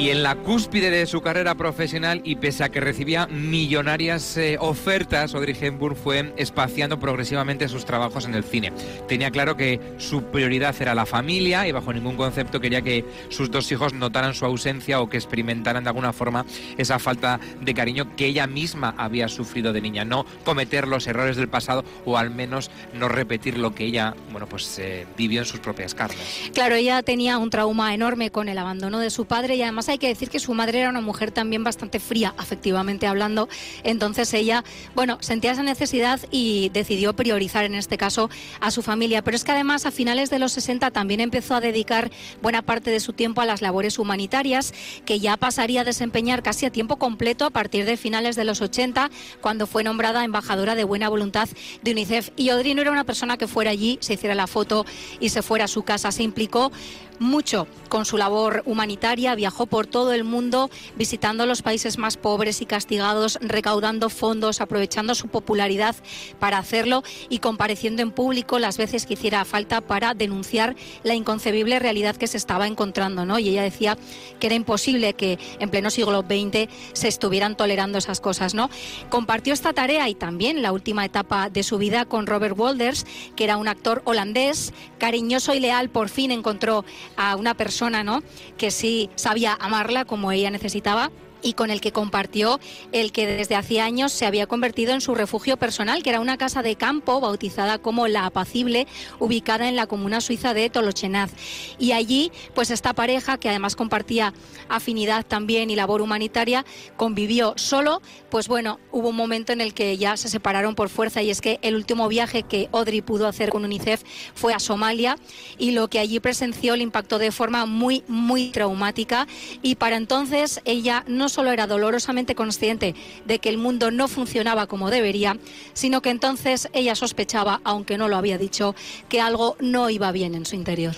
Y 0.00 0.08
en 0.08 0.22
la 0.22 0.34
cúspide 0.34 0.90
de 0.90 1.04
su 1.04 1.20
carrera 1.20 1.56
profesional 1.56 2.22
y 2.24 2.36
pese 2.36 2.64
a 2.64 2.70
que 2.70 2.80
recibía 2.80 3.26
millonarias 3.26 4.34
eh, 4.38 4.56
ofertas, 4.58 5.34
Audrey 5.34 5.54
Hepburn 5.60 5.94
fue 5.94 6.32
espaciando 6.38 6.98
progresivamente 6.98 7.68
sus 7.68 7.84
trabajos 7.84 8.24
en 8.24 8.34
el 8.34 8.42
cine. 8.42 8.72
Tenía 9.08 9.30
claro 9.30 9.58
que 9.58 9.78
su 9.98 10.22
prioridad 10.22 10.74
era 10.80 10.94
la 10.94 11.04
familia 11.04 11.68
y 11.68 11.72
bajo 11.72 11.92
ningún 11.92 12.16
concepto 12.16 12.62
quería 12.62 12.80
que 12.80 13.04
sus 13.28 13.50
dos 13.50 13.70
hijos 13.72 13.92
notaran 13.92 14.32
su 14.32 14.46
ausencia 14.46 15.02
o 15.02 15.10
que 15.10 15.18
experimentaran 15.18 15.84
de 15.84 15.90
alguna 15.90 16.14
forma 16.14 16.46
esa 16.78 16.98
falta 16.98 17.38
de 17.60 17.74
cariño 17.74 18.16
que 18.16 18.24
ella 18.24 18.46
misma 18.46 18.94
había 18.96 19.28
sufrido 19.28 19.74
de 19.74 19.82
niña. 19.82 20.06
No 20.06 20.24
cometer 20.46 20.88
los 20.88 21.06
errores 21.08 21.36
del 21.36 21.50
pasado 21.50 21.84
o 22.06 22.16
al 22.16 22.30
menos 22.30 22.70
no 22.94 23.10
repetir 23.10 23.58
lo 23.58 23.74
que 23.74 23.84
ella, 23.84 24.14
bueno, 24.32 24.46
pues 24.46 24.78
eh, 24.78 25.06
vivió 25.18 25.40
en 25.40 25.46
sus 25.46 25.60
propias 25.60 25.94
carnes. 25.94 26.50
Claro, 26.54 26.74
ella 26.74 27.02
tenía 27.02 27.36
un 27.36 27.50
trauma 27.50 27.92
enorme 27.92 28.30
con 28.30 28.48
el 28.48 28.56
abandono 28.56 28.98
de 28.98 29.10
su 29.10 29.26
padre 29.26 29.56
y 29.56 29.62
además 29.62 29.89
hay 29.90 29.98
que 29.98 30.08
decir 30.08 30.30
que 30.30 30.38
su 30.38 30.54
madre 30.54 30.80
era 30.80 30.90
una 30.90 31.00
mujer 31.00 31.30
también 31.30 31.64
bastante 31.64 32.00
fría, 32.00 32.34
afectivamente 32.36 33.06
hablando. 33.06 33.48
Entonces 33.84 34.32
ella, 34.34 34.64
bueno, 34.94 35.18
sentía 35.20 35.52
esa 35.52 35.62
necesidad 35.62 36.20
y 36.30 36.70
decidió 36.70 37.14
priorizar 37.14 37.64
en 37.64 37.74
este 37.74 37.98
caso 37.98 38.30
a 38.60 38.70
su 38.70 38.82
familia. 38.82 39.22
Pero 39.22 39.36
es 39.36 39.44
que 39.44 39.52
además 39.52 39.86
a 39.86 39.90
finales 39.90 40.30
de 40.30 40.38
los 40.38 40.52
60 40.52 40.90
también 40.90 41.20
empezó 41.20 41.54
a 41.54 41.60
dedicar 41.60 42.10
buena 42.42 42.62
parte 42.62 42.90
de 42.90 43.00
su 43.00 43.12
tiempo 43.12 43.40
a 43.40 43.46
las 43.46 43.62
labores 43.62 43.98
humanitarias, 43.98 44.72
que 45.04 45.20
ya 45.20 45.36
pasaría 45.36 45.82
a 45.82 45.84
desempeñar 45.84 46.42
casi 46.42 46.66
a 46.66 46.70
tiempo 46.70 46.96
completo 46.96 47.44
a 47.44 47.50
partir 47.50 47.84
de 47.84 47.96
finales 47.96 48.36
de 48.36 48.44
los 48.44 48.60
80, 48.60 49.10
cuando 49.40 49.66
fue 49.66 49.84
nombrada 49.84 50.24
embajadora 50.24 50.74
de 50.74 50.84
buena 50.84 51.08
voluntad 51.08 51.48
de 51.82 51.90
UNICEF. 51.92 52.30
Y 52.36 52.50
Audrey 52.50 52.74
no 52.74 52.82
era 52.82 52.90
una 52.90 53.04
persona 53.04 53.36
que 53.36 53.46
fuera 53.46 53.70
allí, 53.70 53.98
se 54.00 54.14
hiciera 54.14 54.34
la 54.34 54.46
foto 54.46 54.86
y 55.18 55.30
se 55.30 55.42
fuera 55.42 55.64
a 55.64 55.68
su 55.68 55.82
casa. 55.82 56.12
Se 56.12 56.22
implicó 56.22 56.72
mucho 57.20 57.68
con 57.88 58.04
su 58.04 58.16
labor 58.16 58.62
humanitaria, 58.66 59.34
viajó 59.34 59.66
por 59.66 59.86
todo 59.86 60.12
el 60.12 60.24
mundo 60.24 60.70
visitando 60.96 61.46
los 61.46 61.62
países 61.62 61.98
más 61.98 62.16
pobres 62.16 62.60
y 62.62 62.66
castigados, 62.66 63.38
recaudando 63.42 64.10
fondos, 64.10 64.60
aprovechando 64.60 65.14
su 65.14 65.28
popularidad 65.28 65.94
para 66.40 66.58
hacerlo 66.58 67.04
y 67.28 67.38
compareciendo 67.38 68.02
en 68.02 68.10
público 68.10 68.58
las 68.58 68.78
veces 68.78 69.06
que 69.06 69.14
hiciera 69.14 69.44
falta 69.44 69.80
para 69.80 70.14
denunciar 70.14 70.74
la 71.02 71.14
inconcebible 71.14 71.78
realidad 71.78 72.16
que 72.16 72.26
se 72.26 72.38
estaba 72.38 72.66
encontrando, 72.66 73.24
¿no? 73.24 73.38
Y 73.38 73.50
ella 73.50 73.62
decía 73.62 73.98
que 74.38 74.46
era 74.46 74.56
imposible 74.56 75.12
que 75.14 75.38
en 75.58 75.70
pleno 75.70 75.90
siglo 75.90 76.22
XX 76.22 76.68
se 76.94 77.08
estuvieran 77.08 77.56
tolerando 77.56 77.98
esas 77.98 78.20
cosas, 78.20 78.54
¿no? 78.54 78.70
Compartió 79.10 79.52
esta 79.52 79.72
tarea 79.72 80.08
y 80.08 80.14
también 80.14 80.62
la 80.62 80.72
última 80.72 81.04
etapa 81.04 81.50
de 81.50 81.62
su 81.62 81.76
vida 81.76 82.06
con 82.06 82.26
Robert 82.26 82.58
Wolders, 82.58 83.04
que 83.36 83.44
era 83.44 83.58
un 83.58 83.68
actor 83.68 84.00
holandés, 84.06 84.72
cariñoso 84.98 85.54
y 85.54 85.60
leal, 85.60 85.90
por 85.90 86.08
fin 86.08 86.30
encontró 86.30 86.84
a 87.16 87.36
una 87.36 87.54
persona, 87.54 88.04
¿no? 88.04 88.22
Que 88.56 88.70
sí 88.70 89.10
sabía 89.14 89.56
amarla 89.60 90.04
como 90.04 90.32
ella 90.32 90.50
necesitaba 90.50 91.10
y 91.42 91.54
con 91.54 91.70
el 91.70 91.80
que 91.80 91.92
compartió 91.92 92.60
el 92.92 93.12
que 93.12 93.26
desde 93.26 93.56
hacía 93.56 93.84
años 93.84 94.12
se 94.12 94.26
había 94.26 94.46
convertido 94.46 94.92
en 94.92 95.00
su 95.00 95.14
refugio 95.14 95.56
personal, 95.56 96.02
que 96.02 96.10
era 96.10 96.20
una 96.20 96.38
casa 96.38 96.62
de 96.62 96.76
campo 96.76 97.20
bautizada 97.20 97.78
como 97.78 98.08
La 98.08 98.26
Apacible, 98.26 98.86
ubicada 99.18 99.68
en 99.68 99.76
la 99.76 99.86
comuna 99.86 100.20
suiza 100.20 100.54
de 100.54 100.70
Tolochenaz. 100.70 101.32
Y 101.78 101.92
allí, 101.92 102.32
pues 102.54 102.70
esta 102.70 102.92
pareja, 102.92 103.38
que 103.38 103.48
además 103.48 103.76
compartía 103.76 104.34
afinidad 104.68 105.24
también 105.26 105.70
y 105.70 105.76
labor 105.76 106.02
humanitaria, 106.02 106.64
convivió 106.96 107.54
solo, 107.56 108.02
pues 108.30 108.48
bueno, 108.48 108.78
hubo 108.92 109.08
un 109.08 109.16
momento 109.16 109.52
en 109.52 109.60
el 109.60 109.74
que 109.74 109.96
ya 109.96 110.16
se 110.16 110.28
separaron 110.28 110.74
por 110.74 110.88
fuerza 110.88 111.22
y 111.22 111.30
es 111.30 111.40
que 111.40 111.58
el 111.62 111.74
último 111.74 112.08
viaje 112.08 112.42
que 112.42 112.68
Audrey 112.72 113.00
pudo 113.00 113.26
hacer 113.26 113.50
con 113.50 113.64
UNICEF 113.64 114.02
fue 114.34 114.54
a 114.54 114.58
Somalia 114.58 115.16
y 115.58 115.70
lo 115.72 115.88
que 115.88 115.98
allí 115.98 116.20
presenció 116.20 116.76
le 116.76 116.82
impactó 116.82 117.18
de 117.18 117.32
forma 117.32 117.66
muy, 117.66 118.04
muy 118.08 118.50
traumática 118.50 119.26
y 119.62 119.76
para 119.76 119.96
entonces 119.96 120.60
ella 120.64 121.04
no 121.06 121.28
solo 121.30 121.52
era 121.52 121.66
dolorosamente 121.66 122.34
consciente 122.34 122.94
de 123.24 123.38
que 123.38 123.48
el 123.48 123.56
mundo 123.56 123.90
no 123.90 124.08
funcionaba 124.08 124.66
como 124.66 124.90
debería, 124.90 125.38
sino 125.72 126.02
que 126.02 126.10
entonces 126.10 126.68
ella 126.74 126.94
sospechaba, 126.94 127.60
aunque 127.64 127.96
no 127.96 128.08
lo 128.08 128.16
había 128.16 128.36
dicho, 128.36 128.74
que 129.08 129.20
algo 129.20 129.56
no 129.60 129.88
iba 129.88 130.12
bien 130.12 130.34
en 130.34 130.44
su 130.44 130.56
interior. 130.56 130.94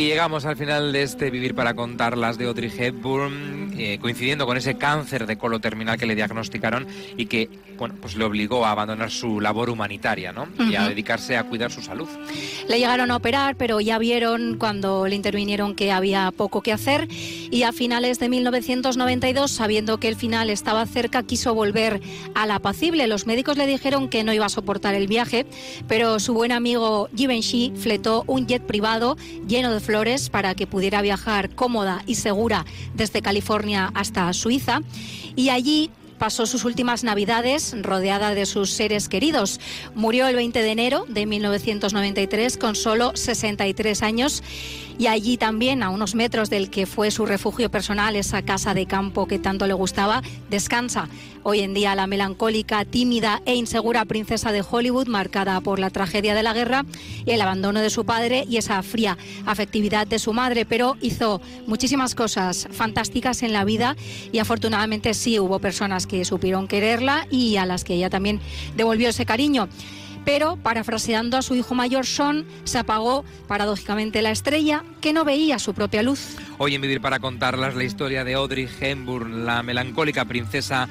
Y 0.00 0.06
llegamos 0.06 0.46
al 0.46 0.56
final 0.56 0.94
de 0.94 1.02
este 1.02 1.28
Vivir 1.28 1.54
para 1.54 1.74
contarlas 1.74 2.38
de 2.38 2.46
Audrey 2.46 2.72
Hepburn, 2.74 3.59
eh, 3.82 3.98
coincidiendo 3.98 4.44
con 4.44 4.58
ese 4.58 4.76
cáncer 4.76 5.26
de 5.26 5.38
colon 5.38 5.58
terminal 5.58 5.98
que 5.98 6.04
le 6.04 6.14
diagnosticaron 6.14 6.86
y 7.16 7.24
que 7.24 7.48
bueno, 7.78 7.94
pues 7.98 8.14
le 8.14 8.24
obligó 8.24 8.66
a 8.66 8.72
abandonar 8.72 9.10
su 9.10 9.40
labor 9.40 9.70
humanitaria 9.70 10.32
¿no? 10.32 10.46
y 10.70 10.76
a 10.76 10.86
dedicarse 10.86 11.38
a 11.38 11.44
cuidar 11.44 11.72
su 11.72 11.80
salud. 11.80 12.06
Le 12.68 12.78
llegaron 12.78 13.10
a 13.10 13.16
operar, 13.16 13.56
pero 13.56 13.80
ya 13.80 13.98
vieron 13.98 14.58
cuando 14.58 15.08
le 15.08 15.16
intervinieron 15.16 15.74
que 15.74 15.92
había 15.92 16.30
poco 16.30 16.60
que 16.60 16.74
hacer 16.74 17.08
y 17.10 17.62
a 17.62 17.72
finales 17.72 18.18
de 18.18 18.28
1992, 18.28 19.50
sabiendo 19.50 19.98
que 19.98 20.08
el 20.08 20.16
final 20.16 20.50
estaba 20.50 20.84
cerca, 20.84 21.22
quiso 21.22 21.54
volver 21.54 22.02
a 22.34 22.44
la 22.44 22.56
apacible. 22.56 23.06
Los 23.06 23.26
médicos 23.26 23.56
le 23.56 23.66
dijeron 23.66 24.10
que 24.10 24.24
no 24.24 24.34
iba 24.34 24.44
a 24.44 24.50
soportar 24.50 24.94
el 24.94 25.06
viaje, 25.06 25.46
pero 25.88 26.20
su 26.20 26.34
buen 26.34 26.52
amigo 26.52 27.08
Givenchy 27.16 27.72
fletó 27.76 28.24
un 28.26 28.46
jet 28.46 28.62
privado 28.62 29.16
lleno 29.48 29.72
de 29.72 29.80
Flores 29.80 30.28
para 30.28 30.54
que 30.54 30.66
pudiera 30.66 31.00
viajar 31.00 31.54
cómoda 31.54 32.02
y 32.06 32.16
segura 32.16 32.66
desde 32.92 33.22
California 33.22 33.69
hasta 33.76 34.32
Suiza. 34.32 34.80
Y 35.36 35.48
allí 35.48 35.90
pasó 36.20 36.44
sus 36.44 36.66
últimas 36.66 37.02
navidades 37.02 37.74
rodeada 37.80 38.34
de 38.34 38.44
sus 38.44 38.70
seres 38.70 39.08
queridos. 39.08 39.58
Murió 39.94 40.28
el 40.28 40.36
20 40.36 40.62
de 40.62 40.70
enero 40.70 41.06
de 41.08 41.24
1993 41.24 42.58
con 42.58 42.76
solo 42.76 43.12
63 43.14 44.02
años 44.02 44.42
y 45.00 45.06
allí 45.06 45.38
también, 45.38 45.82
a 45.82 45.88
unos 45.88 46.14
metros 46.14 46.50
del 46.50 46.68
que 46.68 46.84
fue 46.84 47.10
su 47.10 47.24
refugio 47.24 47.70
personal, 47.70 48.16
esa 48.16 48.42
casa 48.42 48.74
de 48.74 48.84
campo 48.84 49.26
que 49.26 49.38
tanto 49.38 49.66
le 49.66 49.72
gustaba, 49.72 50.22
descansa 50.50 51.08
hoy 51.42 51.60
en 51.60 51.72
día 51.72 51.94
la 51.94 52.06
melancólica, 52.06 52.84
tímida 52.84 53.40
e 53.46 53.54
insegura 53.54 54.04
princesa 54.04 54.52
de 54.52 54.62
Hollywood, 54.68 55.06
marcada 55.06 55.58
por 55.62 55.78
la 55.78 55.88
tragedia 55.88 56.34
de 56.34 56.42
la 56.42 56.52
guerra 56.52 56.84
el 57.24 57.40
abandono 57.40 57.80
de 57.80 57.88
su 57.88 58.04
padre 58.04 58.44
y 58.46 58.58
esa 58.58 58.82
fría 58.82 59.16
afectividad 59.46 60.06
de 60.06 60.18
su 60.18 60.34
madre, 60.34 60.66
pero 60.66 60.98
hizo 61.00 61.40
muchísimas 61.66 62.14
cosas 62.14 62.68
fantásticas 62.70 63.42
en 63.42 63.54
la 63.54 63.64
vida 63.64 63.96
y 64.32 64.38
afortunadamente 64.38 65.14
sí 65.14 65.38
hubo 65.38 65.60
personas 65.60 66.06
que 66.06 66.26
supieron 66.26 66.68
quererla 66.68 67.26
y 67.30 67.56
a 67.56 67.64
las 67.64 67.84
que 67.84 67.94
ella 67.94 68.10
también 68.10 68.38
devolvió 68.76 69.08
ese 69.08 69.24
cariño 69.24 69.66
pero 70.24 70.56
parafraseando 70.56 71.36
a 71.36 71.42
su 71.42 71.54
hijo 71.54 71.74
mayor 71.74 72.06
Sean, 72.06 72.46
se 72.64 72.78
apagó 72.78 73.24
paradójicamente 73.46 74.22
la 74.22 74.30
estrella 74.30 74.84
que 75.00 75.12
no 75.12 75.24
veía 75.24 75.58
su 75.58 75.74
propia 75.74 76.02
luz. 76.02 76.36
Hoy 76.58 76.74
en 76.74 76.82
Vivir 76.82 77.00
para 77.00 77.18
contarlas 77.18 77.74
la 77.74 77.84
historia 77.84 78.24
de 78.24 78.34
Audrey 78.34 78.68
Hepburn, 78.80 79.46
la 79.46 79.62
melancólica 79.62 80.24
princesa 80.24 80.88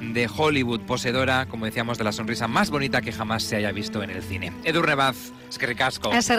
de 0.00 0.28
Hollywood, 0.34 0.80
poseedora, 0.82 1.46
como 1.46 1.64
decíamos, 1.64 1.98
de 1.98 2.04
la 2.04 2.12
sonrisa 2.12 2.46
más 2.46 2.70
bonita 2.70 3.00
que 3.00 3.12
jamás 3.12 3.42
se 3.42 3.56
haya 3.56 3.72
visto 3.72 4.02
en 4.02 4.10
el 4.10 4.22
cine. 4.22 4.52
Edu 4.64 4.82
Rebaz, 4.82 5.16
es 5.48 5.58
que 5.58 5.66
ricasco. 5.66 6.12
Es 6.12 6.30